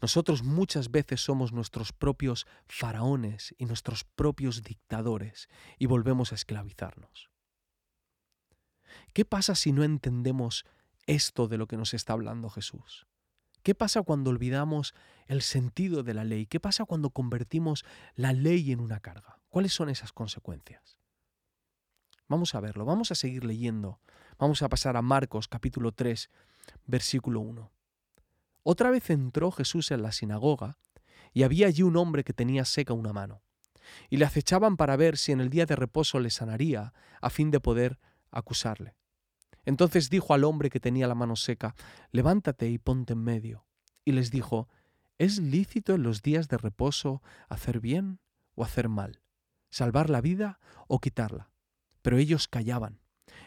Nosotros 0.00 0.42
muchas 0.42 0.90
veces 0.90 1.20
somos 1.20 1.52
nuestros 1.52 1.92
propios 1.92 2.46
faraones 2.66 3.54
y 3.58 3.66
nuestros 3.66 4.04
propios 4.04 4.62
dictadores 4.62 5.48
y 5.78 5.86
volvemos 5.86 6.32
a 6.32 6.34
esclavizarnos. 6.34 7.33
¿Qué 9.12 9.24
pasa 9.24 9.54
si 9.54 9.72
no 9.72 9.84
entendemos 9.84 10.64
esto 11.06 11.48
de 11.48 11.58
lo 11.58 11.66
que 11.66 11.76
nos 11.76 11.94
está 11.94 12.12
hablando 12.12 12.50
Jesús? 12.50 13.06
¿Qué 13.62 13.74
pasa 13.74 14.02
cuando 14.02 14.30
olvidamos 14.30 14.94
el 15.26 15.40
sentido 15.40 16.02
de 16.02 16.12
la 16.14 16.24
ley? 16.24 16.46
¿Qué 16.46 16.60
pasa 16.60 16.84
cuando 16.84 17.10
convertimos 17.10 17.84
la 18.14 18.32
ley 18.32 18.72
en 18.72 18.80
una 18.80 19.00
carga? 19.00 19.40
¿Cuáles 19.48 19.72
son 19.72 19.88
esas 19.88 20.12
consecuencias? 20.12 20.98
Vamos 22.28 22.54
a 22.54 22.60
verlo, 22.60 22.84
vamos 22.84 23.10
a 23.10 23.14
seguir 23.14 23.44
leyendo. 23.44 24.00
Vamos 24.38 24.62
a 24.62 24.68
pasar 24.68 24.96
a 24.96 25.02
Marcos 25.02 25.48
capítulo 25.48 25.92
3, 25.92 26.28
versículo 26.86 27.40
1. 27.40 27.70
Otra 28.62 28.90
vez 28.90 29.08
entró 29.10 29.50
Jesús 29.50 29.90
en 29.90 30.02
la 30.02 30.12
sinagoga 30.12 30.78
y 31.32 31.42
había 31.42 31.66
allí 31.66 31.82
un 31.82 31.96
hombre 31.96 32.24
que 32.24 32.32
tenía 32.32 32.64
seca 32.64 32.94
una 32.94 33.12
mano. 33.12 33.42
Y 34.08 34.16
le 34.16 34.24
acechaban 34.24 34.76
para 34.76 34.96
ver 34.96 35.18
si 35.18 35.32
en 35.32 35.40
el 35.40 35.50
día 35.50 35.66
de 35.66 35.76
reposo 35.76 36.18
le 36.18 36.30
sanaría, 36.30 36.94
a 37.20 37.30
fin 37.30 37.50
de 37.50 37.60
poder 37.60 37.98
acusarle. 38.38 38.96
Entonces 39.64 40.10
dijo 40.10 40.34
al 40.34 40.44
hombre 40.44 40.70
que 40.70 40.80
tenía 40.80 41.08
la 41.08 41.14
mano 41.14 41.36
seca, 41.36 41.74
levántate 42.10 42.68
y 42.68 42.78
ponte 42.78 43.14
en 43.14 43.22
medio. 43.22 43.66
Y 44.04 44.12
les 44.12 44.30
dijo, 44.30 44.68
¿es 45.18 45.38
lícito 45.38 45.94
en 45.94 46.02
los 46.02 46.22
días 46.22 46.48
de 46.48 46.58
reposo 46.58 47.22
hacer 47.48 47.80
bien 47.80 48.20
o 48.54 48.64
hacer 48.64 48.88
mal? 48.88 49.22
¿Salvar 49.70 50.10
la 50.10 50.20
vida 50.20 50.60
o 50.86 51.00
quitarla? 51.00 51.50
Pero 52.02 52.18
ellos 52.18 52.48
callaban. 52.48 53.00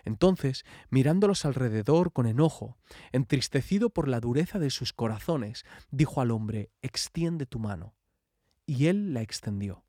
Entonces, 0.04 0.66
mirándolos 0.90 1.46
alrededor 1.46 2.14
con 2.14 2.28
enojo, 2.28 2.78
entristecido 3.12 3.90
por 3.90 4.08
la 4.08 4.20
dureza 4.20 4.58
de 4.60 4.70
sus 4.70 4.94
corazones, 4.94 5.66
dijo 5.92 6.22
al 6.22 6.32
hombre, 6.32 6.72
extiende 6.82 7.46
tu 7.46 7.60
mano. 7.60 7.94
Y 8.66 8.88
él 8.88 9.14
la 9.14 9.22
extendió. 9.22 9.84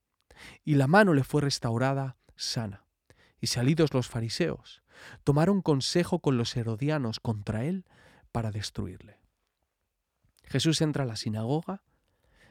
Y 0.65 0.75
la 0.75 0.87
mano 0.87 1.15
le 1.15 1.25
fue 1.25 1.43
restaurada 1.43 2.17
sana. 2.37 2.85
Y 3.41 3.49
salidos 3.49 3.95
los 3.95 4.09
fariseos, 4.09 4.83
tomaron 5.25 5.63
consejo 5.63 6.21
con 6.21 6.37
los 6.37 6.57
herodianos 6.57 7.21
contra 7.21 7.65
él 7.65 7.85
para 8.33 8.51
destruirle. 8.51 9.21
Jesús 10.45 10.81
entra 10.81 11.05
a 11.05 11.07
la 11.07 11.17
sinagoga, 11.17 11.83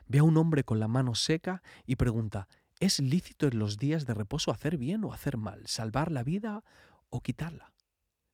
ve 0.07 0.19
a 0.19 0.23
un 0.23 0.37
hombre 0.37 0.63
con 0.63 0.79
la 0.79 0.87
mano 0.87 1.15
seca 1.15 1.63
y 1.85 1.95
pregunta, 1.95 2.47
¿es 2.79 2.99
lícito 2.99 3.47
en 3.47 3.59
los 3.59 3.77
días 3.77 4.05
de 4.05 4.13
reposo 4.13 4.51
hacer 4.51 4.77
bien 4.77 5.03
o 5.03 5.13
hacer 5.13 5.37
mal, 5.37 5.67
salvar 5.67 6.11
la 6.11 6.23
vida 6.23 6.63
o 7.09 7.21
quitarla? 7.21 7.73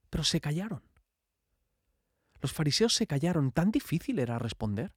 Pero 0.09 0.23
se 0.23 0.41
callaron. 0.41 0.83
Los 2.41 2.51
fariseos 2.51 2.93
se 2.93 3.07
callaron. 3.07 3.53
¿Tan 3.53 3.71
difícil 3.71 4.19
era 4.19 4.37
responder? 4.37 4.93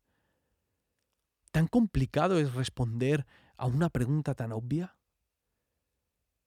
¿Tan 1.52 1.68
complicado 1.68 2.38
es 2.38 2.54
responder 2.54 3.24
a 3.56 3.66
una 3.66 3.88
pregunta 3.88 4.34
tan 4.34 4.50
obvia? 4.50 4.96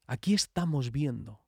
Aquí 0.06 0.34
estamos 0.34 0.92
viendo 0.92 1.42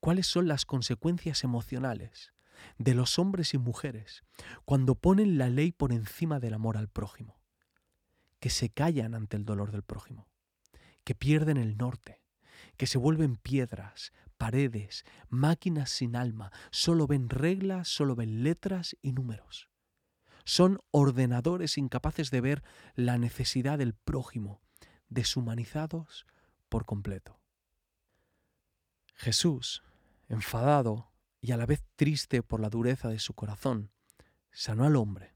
cuáles 0.00 0.26
son 0.26 0.48
las 0.48 0.64
consecuencias 0.64 1.44
emocionales 1.44 2.32
de 2.78 2.94
los 2.94 3.18
hombres 3.18 3.54
y 3.54 3.58
mujeres 3.58 4.24
cuando 4.64 4.94
ponen 4.94 5.38
la 5.38 5.48
ley 5.48 5.72
por 5.72 5.92
encima 5.92 6.40
del 6.40 6.54
amor 6.54 6.76
al 6.76 6.88
prójimo, 6.88 7.40
que 8.40 8.50
se 8.50 8.70
callan 8.70 9.14
ante 9.14 9.36
el 9.36 9.44
dolor 9.44 9.72
del 9.72 9.82
prójimo, 9.82 10.28
que 11.04 11.14
pierden 11.14 11.56
el 11.56 11.76
norte, 11.76 12.22
que 12.76 12.86
se 12.86 12.98
vuelven 12.98 13.36
piedras, 13.36 14.12
paredes, 14.36 15.04
máquinas 15.28 15.90
sin 15.90 16.16
alma, 16.16 16.52
solo 16.70 17.06
ven 17.06 17.28
reglas, 17.28 17.88
solo 17.88 18.14
ven 18.14 18.42
letras 18.42 18.96
y 19.02 19.12
números. 19.12 19.68
Son 20.44 20.80
ordenadores 20.90 21.76
incapaces 21.76 22.30
de 22.30 22.40
ver 22.40 22.62
la 22.94 23.18
necesidad 23.18 23.78
del 23.78 23.94
prójimo, 23.94 24.60
deshumanizados 25.08 26.26
por 26.68 26.84
completo. 26.84 27.40
Jesús, 29.16 29.82
enfadado 30.28 31.10
y 31.40 31.52
a 31.52 31.56
la 31.56 31.66
vez 31.66 31.82
triste 31.96 32.42
por 32.42 32.60
la 32.60 32.68
dureza 32.68 33.08
de 33.08 33.18
su 33.18 33.32
corazón, 33.34 33.90
sanó 34.52 34.84
al 34.84 34.96
hombre. 34.96 35.34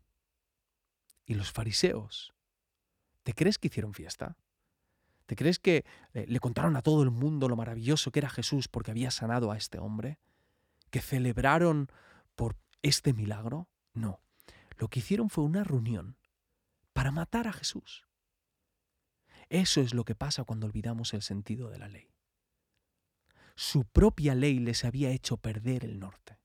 ¿Y 1.24 1.34
los 1.34 1.50
fariseos? 1.50 2.34
¿Te 3.22 3.32
crees 3.32 3.58
que 3.58 3.68
hicieron 3.68 3.94
fiesta? 3.94 4.36
¿Te 5.26 5.34
crees 5.34 5.58
que 5.58 5.84
eh, 6.12 6.26
le 6.28 6.40
contaron 6.40 6.76
a 6.76 6.82
todo 6.82 7.02
el 7.02 7.10
mundo 7.10 7.48
lo 7.48 7.56
maravilloso 7.56 8.10
que 8.10 8.18
era 8.18 8.28
Jesús 8.28 8.68
porque 8.68 8.90
había 8.90 9.10
sanado 9.10 9.50
a 9.50 9.56
este 9.56 9.78
hombre? 9.78 10.18
¿Que 10.90 11.00
celebraron 11.00 11.88
por 12.34 12.56
este 12.82 13.12
milagro? 13.12 13.68
No. 13.94 14.20
Lo 14.76 14.88
que 14.88 14.98
hicieron 14.98 15.30
fue 15.30 15.44
una 15.44 15.64
reunión 15.64 16.16
para 16.92 17.12
matar 17.12 17.46
a 17.46 17.52
Jesús. 17.52 18.06
Eso 19.48 19.80
es 19.80 19.94
lo 19.94 20.04
que 20.04 20.14
pasa 20.14 20.44
cuando 20.44 20.66
olvidamos 20.66 21.14
el 21.14 21.22
sentido 21.22 21.70
de 21.70 21.78
la 21.78 21.88
ley 21.88 22.10
su 23.60 23.84
propia 23.84 24.34
ley 24.34 24.58
les 24.58 24.86
había 24.86 25.10
hecho 25.10 25.36
perder 25.36 25.84
el 25.84 26.00
norte. 26.00 26.38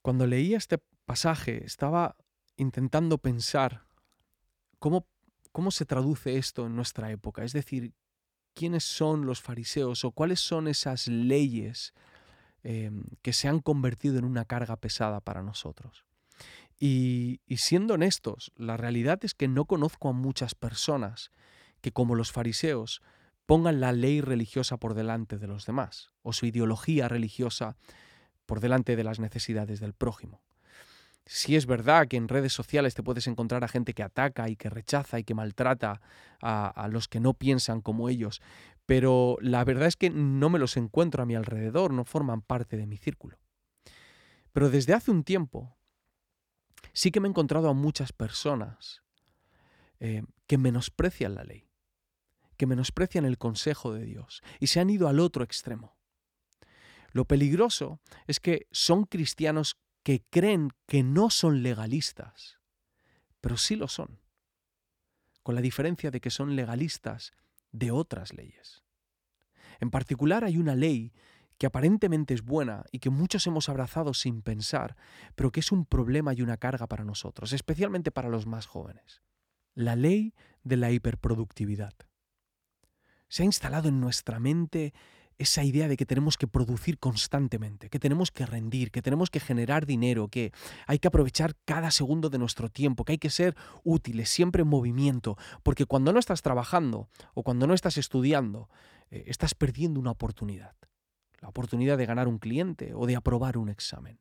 Cuando 0.00 0.28
leía 0.28 0.56
este 0.56 0.78
pasaje 1.04 1.64
estaba 1.64 2.14
intentando 2.56 3.18
pensar 3.18 3.84
cómo, 4.78 5.08
cómo 5.50 5.72
se 5.72 5.86
traduce 5.86 6.38
esto 6.38 6.66
en 6.66 6.76
nuestra 6.76 7.10
época, 7.10 7.42
es 7.42 7.52
decir, 7.52 7.94
quiénes 8.54 8.84
son 8.84 9.26
los 9.26 9.42
fariseos 9.42 10.04
o 10.04 10.12
cuáles 10.12 10.38
son 10.38 10.68
esas 10.68 11.08
leyes 11.08 11.94
em, 12.62 13.02
que 13.20 13.32
se 13.32 13.48
han 13.48 13.58
convertido 13.58 14.18
en 14.18 14.24
una 14.24 14.44
carga 14.44 14.76
pesada 14.76 15.20
para 15.20 15.42
nosotros. 15.42 16.04
Y, 16.78 17.40
y, 17.44 17.56
siendo 17.56 17.94
honestos, 17.94 18.52
la 18.54 18.76
realidad 18.76 19.18
es 19.24 19.34
que 19.34 19.48
no 19.48 19.64
conozco 19.64 20.10
a 20.10 20.12
muchas 20.12 20.54
personas 20.54 21.32
que, 21.80 21.90
como 21.90 22.14
los 22.14 22.30
fariseos, 22.30 23.02
pongan 23.48 23.80
la 23.80 23.92
ley 23.92 24.20
religiosa 24.20 24.76
por 24.76 24.92
delante 24.92 25.38
de 25.38 25.46
los 25.46 25.64
demás, 25.64 26.10
o 26.20 26.34
su 26.34 26.44
ideología 26.44 27.08
religiosa 27.08 27.78
por 28.44 28.60
delante 28.60 28.94
de 28.94 29.04
las 29.04 29.20
necesidades 29.20 29.80
del 29.80 29.94
prójimo. 29.94 30.42
Si 31.24 31.56
es 31.56 31.64
verdad 31.64 32.08
que 32.08 32.18
en 32.18 32.28
redes 32.28 32.52
sociales 32.52 32.94
te 32.94 33.02
puedes 33.02 33.26
encontrar 33.26 33.64
a 33.64 33.68
gente 33.68 33.94
que 33.94 34.02
ataca 34.02 34.50
y 34.50 34.56
que 34.56 34.68
rechaza 34.68 35.18
y 35.18 35.24
que 35.24 35.32
maltrata 35.32 36.02
a, 36.42 36.88
los 36.90 37.08
que 37.08 37.20
no 37.20 37.32
piensan 37.32 37.80
como 37.80 38.10
ellos, 38.10 38.42
pero 38.84 39.38
la 39.40 39.64
verdad 39.64 39.88
es 39.88 39.96
que 39.96 40.10
no 40.10 40.50
me 40.50 40.58
los 40.58 40.76
encuentro 40.76 41.22
a 41.22 41.26
mi 41.26 41.34
alrededor, 41.34 41.94
no 41.94 42.04
forman 42.04 42.42
parte 42.42 42.76
de 42.76 42.86
mi 42.86 42.98
círculo. 42.98 43.38
Pero 44.52 44.68
desde 44.68 44.92
hace 44.92 45.10
un 45.10 45.24
tiempo 45.24 45.74
sí 46.92 47.10
que 47.10 47.20
me 47.20 47.28
he 47.28 47.30
encontrado 47.30 47.70
a 47.70 47.74
muchas 47.74 48.12
personas 48.12 49.02
eh, 50.00 50.22
que 50.46 50.58
menosprecian 50.58 51.34
la 51.34 51.44
ley, 51.44 51.67
que 52.58 52.66
menosprecian 52.66 53.24
el 53.24 53.38
consejo 53.38 53.94
de 53.94 54.04
Dios 54.04 54.42
y 54.60 54.66
se 54.66 54.80
han 54.80 54.90
ido 54.90 55.08
al 55.08 55.20
otro 55.20 55.42
extremo. 55.42 55.96
Lo 57.12 57.24
peligroso 57.24 58.00
es 58.26 58.40
que 58.40 58.66
son 58.70 59.04
cristianos 59.04 59.78
que 60.02 60.22
creen 60.28 60.72
que 60.86 61.02
no 61.02 61.30
son 61.30 61.62
legalistas, 61.62 62.58
pero 63.40 63.56
sí 63.56 63.76
lo 63.76 63.88
son, 63.88 64.20
con 65.42 65.54
la 65.54 65.62
diferencia 65.62 66.10
de 66.10 66.20
que 66.20 66.30
son 66.30 66.56
legalistas 66.56 67.32
de 67.72 67.90
otras 67.90 68.34
leyes. 68.34 68.84
En 69.80 69.90
particular 69.90 70.44
hay 70.44 70.58
una 70.58 70.74
ley 70.74 71.12
que 71.58 71.66
aparentemente 71.66 72.34
es 72.34 72.42
buena 72.42 72.84
y 72.92 72.98
que 72.98 73.10
muchos 73.10 73.46
hemos 73.46 73.68
abrazado 73.68 74.14
sin 74.14 74.42
pensar, 74.42 74.96
pero 75.34 75.50
que 75.50 75.60
es 75.60 75.72
un 75.72 75.84
problema 75.84 76.34
y 76.34 76.42
una 76.42 76.56
carga 76.56 76.86
para 76.86 77.04
nosotros, 77.04 77.52
especialmente 77.52 78.10
para 78.10 78.28
los 78.28 78.46
más 78.46 78.66
jóvenes. 78.66 79.22
La 79.74 79.96
ley 79.96 80.34
de 80.62 80.76
la 80.76 80.90
hiperproductividad. 80.90 81.94
Se 83.28 83.42
ha 83.42 83.46
instalado 83.46 83.88
en 83.88 84.00
nuestra 84.00 84.40
mente 84.40 84.92
esa 85.38 85.62
idea 85.62 85.86
de 85.86 85.96
que 85.96 86.04
tenemos 86.04 86.36
que 86.36 86.48
producir 86.48 86.98
constantemente, 86.98 87.88
que 87.88 88.00
tenemos 88.00 88.32
que 88.32 88.44
rendir, 88.44 88.90
que 88.90 89.02
tenemos 89.02 89.30
que 89.30 89.38
generar 89.38 89.86
dinero, 89.86 90.28
que 90.28 90.52
hay 90.86 90.98
que 90.98 91.08
aprovechar 91.08 91.54
cada 91.64 91.92
segundo 91.92 92.28
de 92.28 92.38
nuestro 92.38 92.68
tiempo, 92.68 93.04
que 93.04 93.12
hay 93.12 93.18
que 93.18 93.30
ser 93.30 93.54
útiles, 93.84 94.28
siempre 94.28 94.62
en 94.62 94.68
movimiento, 94.68 95.36
porque 95.62 95.86
cuando 95.86 96.12
no 96.12 96.18
estás 96.18 96.42
trabajando 96.42 97.08
o 97.34 97.44
cuando 97.44 97.68
no 97.68 97.74
estás 97.74 97.98
estudiando, 97.98 98.68
eh, 99.10 99.24
estás 99.28 99.54
perdiendo 99.54 100.00
una 100.00 100.10
oportunidad, 100.10 100.74
la 101.40 101.48
oportunidad 101.48 101.96
de 101.98 102.06
ganar 102.06 102.26
un 102.26 102.38
cliente 102.38 102.92
o 102.94 103.06
de 103.06 103.14
aprobar 103.14 103.58
un 103.58 103.68
examen. 103.68 104.18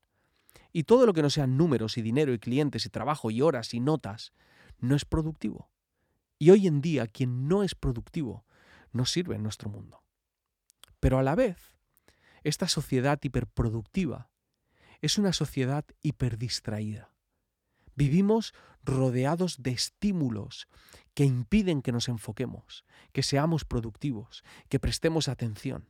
Y 0.72 0.84
todo 0.84 1.08
lo 1.08 1.14
que 1.14 1.24
no 1.24 1.32
sean 1.32 1.58
números 1.58 1.98
y 1.98 2.04
dinero 2.04 2.32
y 2.32 2.40
clientes 2.40 2.86
y 2.86 2.90
trabajo 2.90 3.32
y 3.32 3.42
horas 3.42 3.74
y 3.74 3.80
notas 3.80 4.34
no 4.80 4.96
es 4.96 5.06
productivo. 5.06 5.72
Y 6.38 6.52
hoy 6.52 6.68
en 6.68 6.82
día 6.82 7.08
quien 7.08 7.48
no 7.48 7.64
es 7.64 7.74
productivo 7.74 8.46
no 8.92 9.06
sirve 9.06 9.36
en 9.36 9.44
nuestro 9.44 9.70
mundo. 9.70 10.04
Pero 11.00 11.20
a 11.20 11.24
la 11.24 11.36
vez, 11.36 11.78
esta 12.44 12.68
sociedad 12.68 13.20
hiperproductiva 13.22 14.30
es 15.02 15.18
una 15.18 15.34
sociedad 15.34 15.86
hiperdistraída. 16.02 17.14
Vivimos 17.96 18.54
rodeados 18.84 19.62
de 19.64 19.72
estímulos 19.72 20.68
que 21.14 21.26
impiden 21.26 21.82
que 21.82 21.92
nos 21.92 22.08
enfoquemos, 22.10 22.86
que 23.12 23.24
seamos 23.24 23.66
productivos, 23.66 24.44
que 24.70 24.80
prestemos 24.80 25.28
atención. 25.28 25.90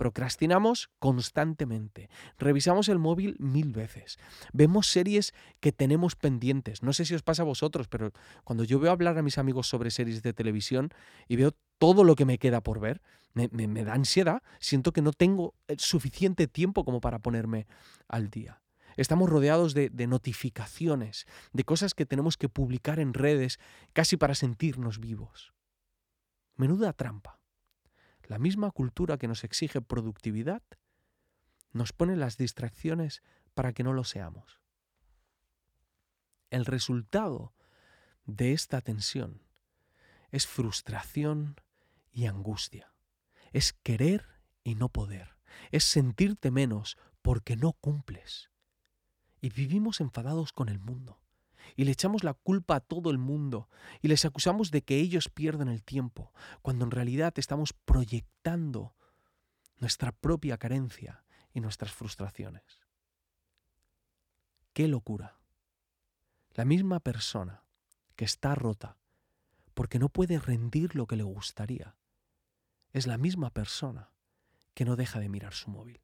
Procrastinamos 0.00 0.88
constantemente, 0.98 2.08
revisamos 2.38 2.88
el 2.88 2.98
móvil 2.98 3.36
mil 3.38 3.70
veces, 3.74 4.18
vemos 4.54 4.86
series 4.86 5.34
que 5.60 5.72
tenemos 5.72 6.16
pendientes. 6.16 6.82
No 6.82 6.94
sé 6.94 7.04
si 7.04 7.14
os 7.14 7.22
pasa 7.22 7.42
a 7.42 7.44
vosotros, 7.44 7.86
pero 7.86 8.10
cuando 8.42 8.64
yo 8.64 8.80
veo 8.80 8.92
hablar 8.92 9.18
a 9.18 9.22
mis 9.22 9.36
amigos 9.36 9.68
sobre 9.68 9.90
series 9.90 10.22
de 10.22 10.32
televisión 10.32 10.88
y 11.28 11.36
veo 11.36 11.54
todo 11.76 12.02
lo 12.02 12.16
que 12.16 12.24
me 12.24 12.38
queda 12.38 12.62
por 12.62 12.80
ver, 12.80 13.02
me, 13.34 13.84
da 13.84 13.92
ansiedad, 13.92 14.42
siento 14.58 14.94
que 14.94 15.02
no 15.02 15.12
tengo 15.12 15.54
suficiente 15.76 16.48
tiempo 16.48 16.86
como 16.86 17.02
para 17.02 17.18
ponerme 17.18 17.66
al 18.08 18.30
día. 18.30 18.62
Estamos 18.96 19.28
rodeados 19.28 19.74
de, 19.74 19.90
de, 19.90 20.06
notificaciones, 20.06 21.26
de 21.52 21.64
cosas 21.64 21.92
que 21.92 22.06
tenemos 22.06 22.38
que 22.38 22.48
publicar 22.48 23.00
en 23.00 23.12
redes 23.12 23.58
casi 23.92 24.16
para 24.16 24.34
sentirnos 24.34 24.98
vivos. 24.98 25.52
Menuda 26.56 26.94
trampa. 26.94 27.39
La 28.30 28.38
misma 28.38 28.70
cultura 28.70 29.18
que 29.18 29.26
nos 29.26 29.42
exige 29.42 29.80
productividad 29.80 30.62
nos 31.72 31.92
pone 31.92 32.14
las 32.14 32.36
distracciones 32.36 33.24
para 33.54 33.72
que 33.72 33.82
no 33.82 33.92
lo 33.92 34.04
seamos. 34.04 34.60
El 36.48 36.64
resultado 36.64 37.52
de 38.26 38.52
esta 38.52 38.82
tensión 38.82 39.42
es 40.30 40.46
frustración 40.46 41.56
y 42.12 42.26
angustia. 42.26 42.94
Es 43.50 43.72
querer 43.72 44.24
y 44.62 44.76
no 44.76 44.90
poder. 44.90 45.36
Es 45.72 45.82
sentirte 45.82 46.52
menos 46.52 46.98
porque 47.22 47.56
no 47.56 47.72
cumples. 47.72 48.52
Y 49.40 49.50
vivimos 49.50 50.00
enfadados 50.00 50.52
con 50.52 50.68
el 50.68 50.78
mundo 50.78 51.20
y 51.76 51.84
le 51.84 51.92
echamos 51.92 52.24
la 52.24 52.34
culpa 52.34 52.76
a 52.76 52.80
todo 52.80 53.10
el 53.10 53.18
mundo 53.18 53.68
y 54.02 54.08
les 54.08 54.24
acusamos 54.24 54.70
de 54.70 54.82
que 54.82 54.96
ellos 54.96 55.28
pierden 55.28 55.68
el 55.68 55.82
tiempo, 55.82 56.32
cuando 56.62 56.84
en 56.84 56.90
realidad 56.90 57.32
estamos 57.36 57.72
proyectando 57.72 58.94
nuestra 59.78 60.12
propia 60.12 60.58
carencia 60.58 61.24
y 61.52 61.60
nuestras 61.60 61.92
frustraciones. 61.92 62.64
¡Qué 64.72 64.88
locura! 64.88 65.38
La 66.54 66.64
misma 66.64 67.00
persona 67.00 67.64
que 68.16 68.24
está 68.24 68.54
rota 68.54 69.00
porque 69.80 69.98
no 69.98 70.10
puede 70.10 70.38
rendir 70.38 70.94
lo 70.94 71.06
que 71.06 71.16
le 71.16 71.22
gustaría, 71.22 71.96
es 72.92 73.06
la 73.06 73.16
misma 73.16 73.48
persona 73.48 74.12
que 74.74 74.84
no 74.84 74.94
deja 74.94 75.20
de 75.20 75.30
mirar 75.30 75.54
su 75.54 75.70
móvil. 75.70 76.02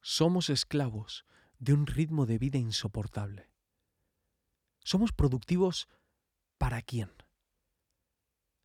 Somos 0.00 0.48
esclavos 0.48 1.26
de 1.58 1.72
un 1.72 1.86
ritmo 1.88 2.24
de 2.24 2.38
vida 2.38 2.58
insoportable 2.58 3.50
¿Somos 4.84 5.12
productivos 5.12 5.88
para 6.58 6.82
quién? 6.82 7.10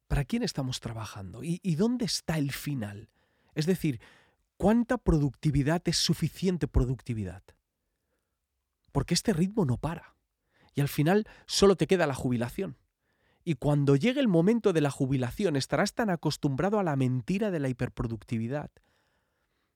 ¿Para 0.07 0.25
quién 0.25 0.43
estamos 0.43 0.81
trabajando? 0.81 1.43
¿Y, 1.43 1.75
dónde 1.75 2.05
está 2.05 2.37
el 2.37 2.51
final? 2.51 3.09
Es 3.55 3.65
decir, 3.65 4.01
¿cuánta 4.57 4.97
productividad 4.97 5.81
es 5.85 5.97
suficiente 5.97 6.67
productividad? 6.67 7.43
Porque 8.91 9.13
este 9.13 9.33
ritmo 9.33 9.65
no 9.65 9.77
para. 9.77 10.17
Y 10.73 10.81
al 10.81 10.89
final 10.89 11.25
solo 11.45 11.77
te 11.77 11.87
queda 11.87 12.05
la 12.05 12.15
jubilación. 12.15 12.77
Y 13.45 13.55
cuando 13.55 13.95
llegue 13.95 14.19
el 14.19 14.27
momento 14.27 14.73
de 14.73 14.81
la 14.81 14.91
jubilación 14.91 15.55
estarás 15.55 15.93
tan 15.93 16.09
acostumbrado 16.09 16.79
a 16.79 16.83
la 16.83 16.97
mentira 16.97 17.49
de 17.49 17.59
la 17.59 17.69
hiperproductividad 17.69 18.71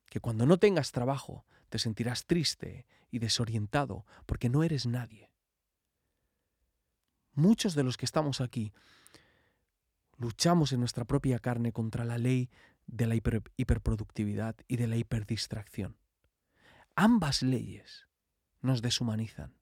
que 0.10 0.20
cuando 0.20 0.46
no 0.46 0.58
tengas 0.58 0.92
trabajo 0.92 1.46
te 1.70 1.80
sentirás 1.80 2.26
triste 2.26 2.86
y 3.10 3.20
desorientado 3.20 4.06
porque 4.26 4.50
no 4.50 4.64
eres 4.64 4.86
nadie 4.86 5.33
muchos 7.34 7.76
de 7.76 7.84
los 7.84 7.98
que 7.98 8.06
estamos 8.06 8.42
aquí 8.42 8.74
luchamos 10.18 10.72
en 10.72 10.80
nuestra 10.80 11.06
propia 11.06 11.40
carne 11.40 11.72
contra 11.72 12.06
la 12.06 12.18
ley 12.18 12.50
de 12.88 13.08
la 13.08 13.16
hiperproductividad 13.16 14.56
y 14.68 14.78
de 14.78 14.88
la 14.88 14.98
hiperdistracción. 14.98 15.98
Ambas 16.96 17.42
leyes 17.42 18.08
nos 18.62 18.82
deshumanizan. 18.82 19.56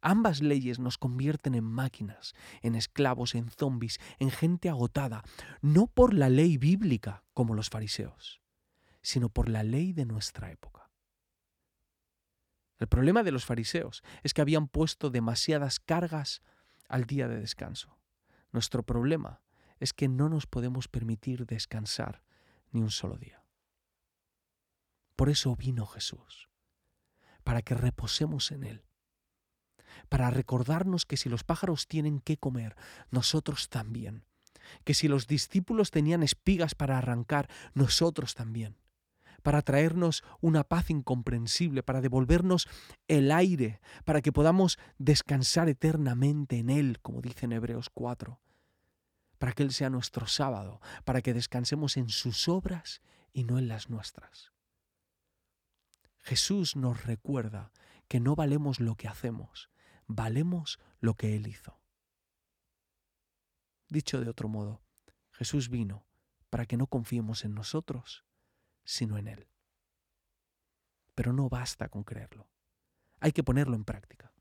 Ambas 0.00 0.42
leyes 0.42 0.78
nos 0.78 0.98
convierten 0.98 1.54
en 1.54 1.64
máquinas, 1.64 2.34
en 2.60 2.74
esclavos, 2.74 3.34
en 3.34 3.48
zombies, 3.48 3.98
en 4.18 4.30
gente 4.30 4.68
agotada, 4.68 5.22
no 5.62 5.86
por 5.86 6.12
la 6.12 6.28
ley 6.28 6.58
bíblica 6.58 7.24
como 7.32 7.54
los 7.54 7.70
fariseos, 7.70 8.42
sino 9.00 9.30
por 9.30 9.48
la 9.48 9.62
ley 9.62 9.94
de 9.94 10.04
nuestra 10.04 10.50
época. 10.50 10.90
El 12.78 12.86
problema 12.86 13.22
de 13.22 13.32
los 13.32 13.46
fariseos 13.46 14.02
es 14.22 14.34
que 14.34 14.42
habían 14.42 14.68
puesto 14.68 15.08
demasiadas 15.08 15.80
cargas 15.80 16.42
al 16.88 17.04
día 17.04 17.28
de 17.28 17.40
descanso. 17.40 17.98
Nuestro 18.52 18.82
problema 18.82 19.40
es 19.80 19.92
que 19.92 20.08
no 20.08 20.28
nos 20.28 20.46
podemos 20.46 20.88
permitir 20.88 21.46
descansar 21.46 22.22
ni 22.70 22.80
un 22.80 22.90
solo 22.90 23.16
día. 23.16 23.44
Por 25.16 25.28
eso 25.28 25.54
vino 25.56 25.86
Jesús, 25.86 26.48
para 27.44 27.62
que 27.62 27.74
reposemos 27.74 28.50
en 28.50 28.64
Él, 28.64 28.84
para 30.08 30.30
recordarnos 30.30 31.06
que 31.06 31.16
si 31.16 31.28
los 31.28 31.44
pájaros 31.44 31.86
tienen 31.86 32.20
que 32.20 32.36
comer, 32.36 32.76
nosotros 33.10 33.68
también, 33.68 34.24
que 34.84 34.94
si 34.94 35.08
los 35.08 35.26
discípulos 35.26 35.90
tenían 35.90 36.22
espigas 36.22 36.74
para 36.74 36.98
arrancar, 36.98 37.48
nosotros 37.74 38.34
también, 38.34 38.76
para 39.44 39.60
traernos 39.60 40.24
una 40.40 40.64
paz 40.64 40.88
incomprensible, 40.88 41.82
para 41.82 42.00
devolvernos 42.00 42.66
el 43.08 43.30
aire, 43.30 43.82
para 44.06 44.22
que 44.22 44.32
podamos 44.32 44.78
descansar 44.96 45.68
eternamente 45.68 46.56
en 46.56 46.70
Él, 46.70 46.98
como 47.02 47.20
dice 47.20 47.44
en 47.44 47.52
Hebreos 47.52 47.90
4, 47.90 48.40
para 49.36 49.52
que 49.52 49.62
Él 49.62 49.72
sea 49.74 49.90
nuestro 49.90 50.26
sábado, 50.26 50.80
para 51.04 51.20
que 51.20 51.34
descansemos 51.34 51.98
en 51.98 52.08
sus 52.08 52.48
obras 52.48 53.02
y 53.34 53.44
no 53.44 53.58
en 53.58 53.68
las 53.68 53.90
nuestras. 53.90 54.50
Jesús 56.20 56.74
nos 56.74 57.04
recuerda 57.04 57.70
que 58.08 58.20
no 58.20 58.34
valemos 58.36 58.80
lo 58.80 58.96
que 58.96 59.08
hacemos, 59.08 59.68
valemos 60.06 60.80
lo 61.00 61.16
que 61.16 61.36
Él 61.36 61.48
hizo. 61.48 61.78
Dicho 63.90 64.22
de 64.22 64.30
otro 64.30 64.48
modo, 64.48 64.80
Jesús 65.32 65.68
vino 65.68 66.06
para 66.48 66.64
que 66.64 66.78
no 66.78 66.86
confiemos 66.86 67.44
en 67.44 67.52
nosotros, 67.52 68.24
sino 68.84 69.18
en 69.18 69.28
Él. 69.28 69.48
Pero 71.14 71.32
no 71.32 71.48
basta 71.48 71.88
con 71.88 72.04
creerlo, 72.04 72.48
hay 73.20 73.32
que 73.32 73.44
ponerlo 73.44 73.74
en 73.74 73.84
práctica. 73.84 74.32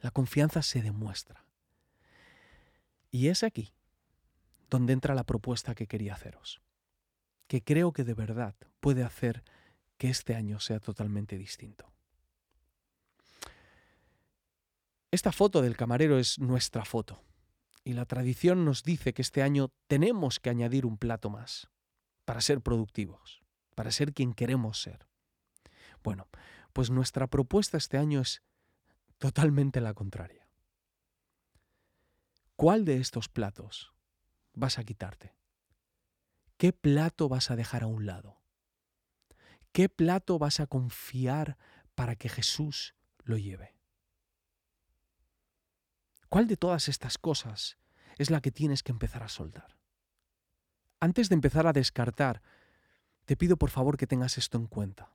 La 0.00 0.10
confianza 0.10 0.62
se 0.62 0.82
demuestra. 0.82 1.44
Y 3.10 3.28
es 3.28 3.42
aquí 3.42 3.72
donde 4.68 4.94
entra 4.94 5.14
la 5.14 5.24
propuesta 5.24 5.74
que 5.74 5.86
quería 5.86 6.14
haceros, 6.14 6.62
que 7.46 7.62
creo 7.62 7.92
que 7.92 8.04
de 8.04 8.14
verdad 8.14 8.54
puede 8.80 9.04
hacer 9.04 9.44
que 9.98 10.08
este 10.08 10.34
año 10.34 10.58
sea 10.60 10.80
totalmente 10.80 11.36
distinto. 11.36 11.92
Esta 15.10 15.30
foto 15.30 15.60
del 15.60 15.76
camarero 15.76 16.18
es 16.18 16.38
nuestra 16.38 16.86
foto. 16.86 17.22
Y 17.84 17.92
la 17.92 18.06
tradición 18.06 18.64
nos 18.64 18.82
dice 18.82 19.12
que 19.12 19.22
este 19.22 19.42
año 19.42 19.70
tenemos 19.86 20.40
que 20.40 20.48
añadir 20.48 20.86
un 20.86 20.96
plato 20.96 21.28
más 21.28 21.71
para 22.24 22.40
ser 22.40 22.60
productivos, 22.60 23.42
para 23.74 23.90
ser 23.90 24.12
quien 24.12 24.32
queremos 24.32 24.80
ser. 24.80 25.06
Bueno, 26.02 26.28
pues 26.72 26.90
nuestra 26.90 27.26
propuesta 27.26 27.76
este 27.76 27.98
año 27.98 28.20
es 28.20 28.42
totalmente 29.18 29.80
la 29.80 29.94
contraria. 29.94 30.48
¿Cuál 32.56 32.84
de 32.84 32.98
estos 32.98 33.28
platos 33.28 33.92
vas 34.52 34.78
a 34.78 34.84
quitarte? 34.84 35.34
¿Qué 36.56 36.72
plato 36.72 37.28
vas 37.28 37.50
a 37.50 37.56
dejar 37.56 37.82
a 37.82 37.86
un 37.86 38.06
lado? 38.06 38.40
¿Qué 39.72 39.88
plato 39.88 40.38
vas 40.38 40.60
a 40.60 40.66
confiar 40.66 41.56
para 41.94 42.14
que 42.14 42.28
Jesús 42.28 42.94
lo 43.24 43.36
lleve? 43.36 43.74
¿Cuál 46.28 46.46
de 46.46 46.56
todas 46.56 46.88
estas 46.88 47.18
cosas 47.18 47.78
es 48.16 48.30
la 48.30 48.40
que 48.40 48.52
tienes 48.52 48.82
que 48.82 48.92
empezar 48.92 49.22
a 49.22 49.28
soltar? 49.28 49.76
Antes 51.02 51.28
de 51.28 51.34
empezar 51.34 51.66
a 51.66 51.72
descartar, 51.72 52.42
te 53.24 53.36
pido 53.36 53.56
por 53.56 53.70
favor 53.70 53.96
que 53.96 54.06
tengas 54.06 54.38
esto 54.38 54.56
en 54.56 54.68
cuenta. 54.68 55.10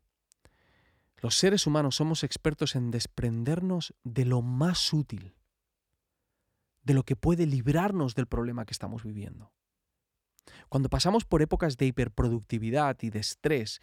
Los 1.21 1.35
seres 1.35 1.65
humanos 1.65 1.95
somos 1.95 2.25
expertos 2.25 2.75
en 2.75 2.91
desprendernos 2.91 3.93
de 4.03 4.25
lo 4.25 4.41
más 4.41 4.91
útil, 4.91 5.37
de 6.83 6.93
lo 6.93 7.03
que 7.03 7.15
puede 7.15 7.45
librarnos 7.45 8.15
del 8.15 8.27
problema 8.27 8.65
que 8.65 8.73
estamos 8.73 9.05
viviendo. 9.05 9.53
Cuando 10.67 10.89
pasamos 10.89 11.23
por 11.23 11.41
épocas 11.41 11.77
de 11.77 11.85
hiperproductividad 11.85 12.97
y 12.99 13.09
de 13.09 13.19
estrés, 13.19 13.79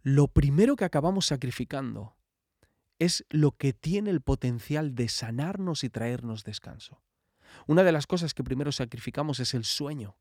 lo 0.00 0.28
primero 0.28 0.74
que 0.74 0.86
acabamos 0.86 1.26
sacrificando 1.26 2.16
es 2.98 3.26
lo 3.28 3.52
que 3.52 3.74
tiene 3.74 4.08
el 4.08 4.22
potencial 4.22 4.94
de 4.94 5.10
sanarnos 5.10 5.84
y 5.84 5.90
traernos 5.90 6.44
descanso. 6.44 7.02
Una 7.66 7.82
de 7.82 7.92
las 7.92 8.06
cosas 8.06 8.32
que 8.32 8.42
primero 8.42 8.72
sacrificamos 8.72 9.38
es 9.38 9.52
el 9.52 9.66
sueño, 9.66 10.16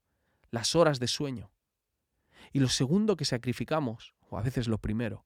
las 0.51 0.75
horas 0.75 0.99
de 0.99 1.07
sueño. 1.07 1.51
Y 2.51 2.59
lo 2.59 2.69
segundo 2.69 3.15
que 3.15 3.25
sacrificamos, 3.25 4.13
o 4.29 4.37
a 4.37 4.41
veces 4.41 4.67
lo 4.67 4.77
primero, 4.77 5.25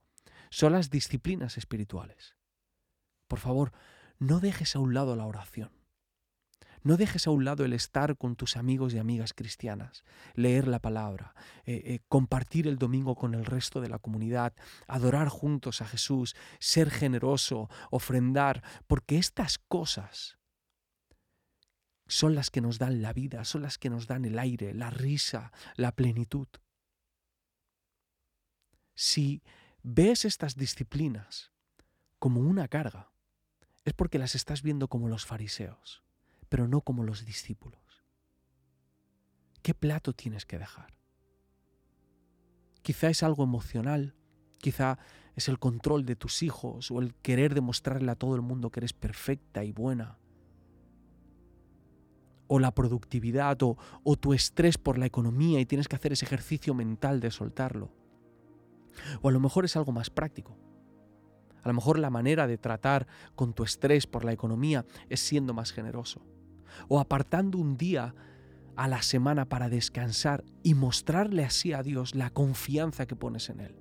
son 0.50 0.74
las 0.74 0.90
disciplinas 0.90 1.58
espirituales. 1.58 2.36
Por 3.28 3.40
favor, 3.40 3.72
no 4.18 4.40
dejes 4.40 4.76
a 4.76 4.80
un 4.80 4.94
lado 4.94 5.16
la 5.16 5.26
oración. 5.26 5.72
No 6.82 6.96
dejes 6.96 7.28
a 7.28 7.32
un 7.32 7.44
lado 7.44 7.66
el 7.66 7.74
estar 7.74 8.18
con 8.18 8.36
tus 8.36 8.56
amigos 8.56 8.94
y 8.94 9.00
amigas 9.00 9.34
cristianas, 9.34 10.06
leer 10.34 10.68
la 10.68 10.80
palabra, 10.80 11.36
eh, 11.66 11.82
eh, 11.86 12.00
compartir 12.08 12.68
el 12.68 12.78
domingo 12.78 13.16
con 13.16 13.36
el 13.36 13.46
resto 13.46 13.82
de 13.82 13.90
la 13.90 14.00
comunidad, 14.00 14.54
adorar 14.88 15.28
juntos 15.28 15.82
a 15.82 15.86
Jesús, 15.86 16.36
ser 16.60 16.90
generoso, 16.90 17.70
ofrendar, 17.92 18.64
porque 18.88 19.18
estas 19.18 19.58
cosas 19.58 20.39
son 22.10 22.36
las 22.36 22.50
que 22.50 22.60
nos 22.60 22.78
dan 22.78 23.02
la 23.02 23.14
vida, 23.14 23.46
son 23.46 23.62
las 23.62 23.78
que 23.78 23.90
nos 23.90 24.08
dan 24.08 24.26
el 24.26 24.38
aire, 24.38 24.74
la 24.74 24.90
risa, 24.90 25.54
la 25.76 25.94
plenitud. 25.94 26.48
Si 28.96 29.42
ves 29.82 30.26
estas 30.26 30.58
disciplinas 30.58 31.54
como 32.20 32.42
una 32.42 32.68
carga, 32.68 33.14
es 33.86 33.94
porque 33.94 34.20
las 34.20 34.36
estás 34.36 34.62
viendo 34.62 34.90
como 34.90 35.08
los 35.08 35.26
fariseos 35.26 36.04
pero 36.50 36.68
no 36.68 36.82
como 36.82 37.04
los 37.04 37.26
discípulos. 37.26 37.80
¿Qué 39.62 39.74
plato 39.74 40.14
tienes 40.14 40.46
que 40.46 40.58
dejar? 40.58 40.94
Quizá 42.82 43.10
es 43.10 43.24
algo 43.24 43.44
emocional, 43.44 44.16
quizá 44.58 44.98
es 45.36 45.48
el 45.48 45.60
control 45.60 46.06
de 46.06 46.16
tus 46.16 46.44
hijos 46.44 46.92
o 46.92 47.00
el 47.00 47.14
querer 47.14 47.54
demostrarle 47.54 48.12
a 48.12 48.16
todo 48.16 48.36
el 48.36 48.42
mundo 48.42 48.72
que 48.72 48.80
eres 48.80 48.94
perfecta 48.94 49.64
y 49.64 49.72
buena. 49.72 50.18
O 52.50 52.60
la 52.60 52.74
productividad 52.74 53.64
o, 53.64 53.78
o 54.04 54.16
tu 54.18 54.34
estrés 54.34 54.78
por 54.78 54.98
la 54.98 55.06
economía 55.06 55.62
y 55.62 55.66
tienes 55.66 55.88
que 55.88 55.96
hacer 55.96 56.12
ese 56.12 56.26
ejercicio 56.26 56.74
mental 56.74 57.22
de 57.22 57.32
soltarlo. 57.32 57.94
O 59.22 59.30
a 59.30 59.32
lo 59.32 59.40
mejor 59.40 59.64
es 59.64 59.78
algo 59.78 59.94
más 59.94 60.10
práctico. 60.10 60.58
A 61.64 61.68
lo 61.70 61.74
mejor 61.74 62.00
la 62.00 62.10
manera 62.10 62.48
de 62.48 62.58
tratar 62.58 63.08
con 63.36 63.54
tu 63.54 63.64
estrés 63.64 64.08
por 64.08 64.26
la 64.26 64.34
economía 64.34 64.86
es 65.10 65.22
siendo 65.22 65.54
más 65.54 65.72
generoso 65.72 66.22
o 66.88 67.00
apartando 67.00 67.58
un 67.58 67.78
día 67.78 68.16
a 68.76 68.88
la 68.88 69.02
semana 69.02 69.46
para 69.46 69.70
descansar 69.70 70.44
y 70.64 70.74
mostrarle 70.74 71.44
así 71.44 71.74
a 71.74 71.84
Dios 71.84 72.16
la 72.16 72.30
confianza 72.30 73.06
que 73.06 73.16
pones 73.16 73.50
en 73.50 73.60
Él. 73.60 73.76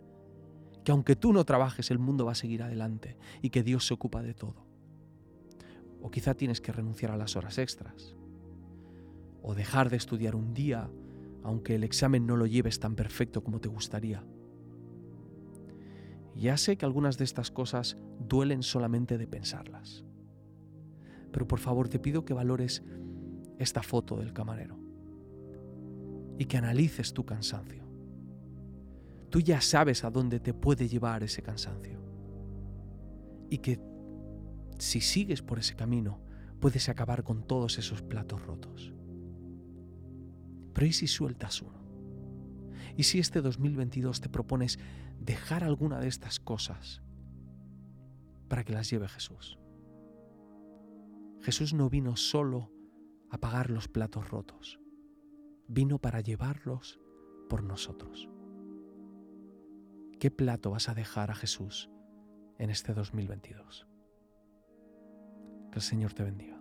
Que 0.85 0.93
aunque 0.93 1.17
tú 1.17 1.33
no 1.33 1.45
trabajes, 1.45 1.91
el 1.91 1.99
mundo 1.99 2.25
va 2.25 2.33
a 2.33 2.37
seguir 2.37 2.63
adelante 2.63 3.17
y 3.43 3.51
que 3.51 3.63
Dios 3.63 3.87
se 3.87 3.95
ocupa 3.95 4.23
de 4.23 4.35
todo. 4.35 4.67
O 6.01 6.11
quizá 6.11 6.35
tienes 6.35 6.61
que 6.61 6.73
renunciar 6.73 7.13
a 7.13 7.17
las 7.17 7.37
horas 7.37 7.59
extras. 7.59 8.17
O 9.42 9.55
dejar 9.55 9.90
de 9.90 9.96
estudiar 9.96 10.35
un 10.35 10.55
día, 10.55 10.90
aunque 11.42 11.74
el 11.74 11.85
examen 11.85 12.27
no 12.27 12.37
lo 12.37 12.46
lleves 12.46 12.81
tan 12.81 12.94
perfecto 12.94 13.42
como 13.42 13.61
te 13.61 13.68
gustaría. 13.68 14.24
Ya 16.35 16.57
sé 16.57 16.77
que 16.77 16.85
algunas 16.85 17.18
de 17.18 17.24
estas 17.24 17.51
cosas 17.51 17.96
duelen 18.29 18.62
solamente 18.62 19.18
de 19.18 19.27
pensarlas. 19.27 20.05
Pero 21.33 21.48
por 21.48 21.59
favor 21.59 21.88
te 21.88 21.98
pido 21.98 22.24
que 22.24 22.35
valores 22.35 22.85
esta 23.59 23.83
foto 23.83 24.16
del 24.16 24.33
camarero 24.33 24.79
y 26.38 26.44
que 26.44 26.57
analices 26.57 27.12
tu 27.12 27.27
cansancio. 27.27 27.85
Tú 29.31 29.40
ya 29.40 29.61
sabes 29.61 30.05
a 30.05 30.11
dónde 30.11 30.40
te 30.40 30.55
puede 30.55 30.88
llevar 30.88 31.22
ese 31.22 31.42
cansancio. 31.42 32.01
Y 33.51 33.59
que 33.59 33.81
si 34.79 35.01
sigues 35.01 35.42
por 35.42 35.59
ese 35.59 35.74
camino, 35.74 36.20
puedes 36.61 36.88
acabar 36.88 37.24
con 37.24 37.46
todos 37.46 37.79
esos 37.79 38.03
platos 38.03 38.44
rotos. 38.46 38.94
Pero 40.79 40.87
¿y 40.87 40.93
si 40.93 41.09
sueltas 41.09 41.61
uno? 41.61 41.77
¿Y 42.97 43.03
si 43.03 43.19
este 43.19 43.43
2022 43.43 44.21
te 44.21 44.29
propones 44.29 44.79
dejar 45.19 45.64
alguna 45.64 45.99
de 45.99 46.07
estas 46.07 46.38
cosas 46.38 47.03
para 48.47 48.62
que 48.62 48.73
las 48.75 48.88
lleve 48.88 49.09
Jesús? 49.09 49.59
Jesús 51.41 51.75
no 51.75 51.91
vino 51.91 52.14
solo 52.14 52.71
a 53.29 53.38
pagar 53.38 53.71
los 53.71 53.88
platos 53.88 54.31
rotos, 54.31 54.79
vino 55.67 55.99
para 55.99 56.21
llevarlos 56.21 57.01
por 57.49 57.64
nosotros. 57.64 58.29
¿Qué 60.21 60.31
plato 60.31 60.71
vas 60.71 60.88
a 60.88 60.95
dejar 60.95 61.33
a 61.33 61.35
Jesús 61.35 61.91
en 62.57 62.71
este 62.71 62.95
2022? 62.95 63.88
Que 65.73 65.79
el 65.81 65.83
Señor 65.83 66.12
te 66.12 66.23
bendiga. 66.23 66.58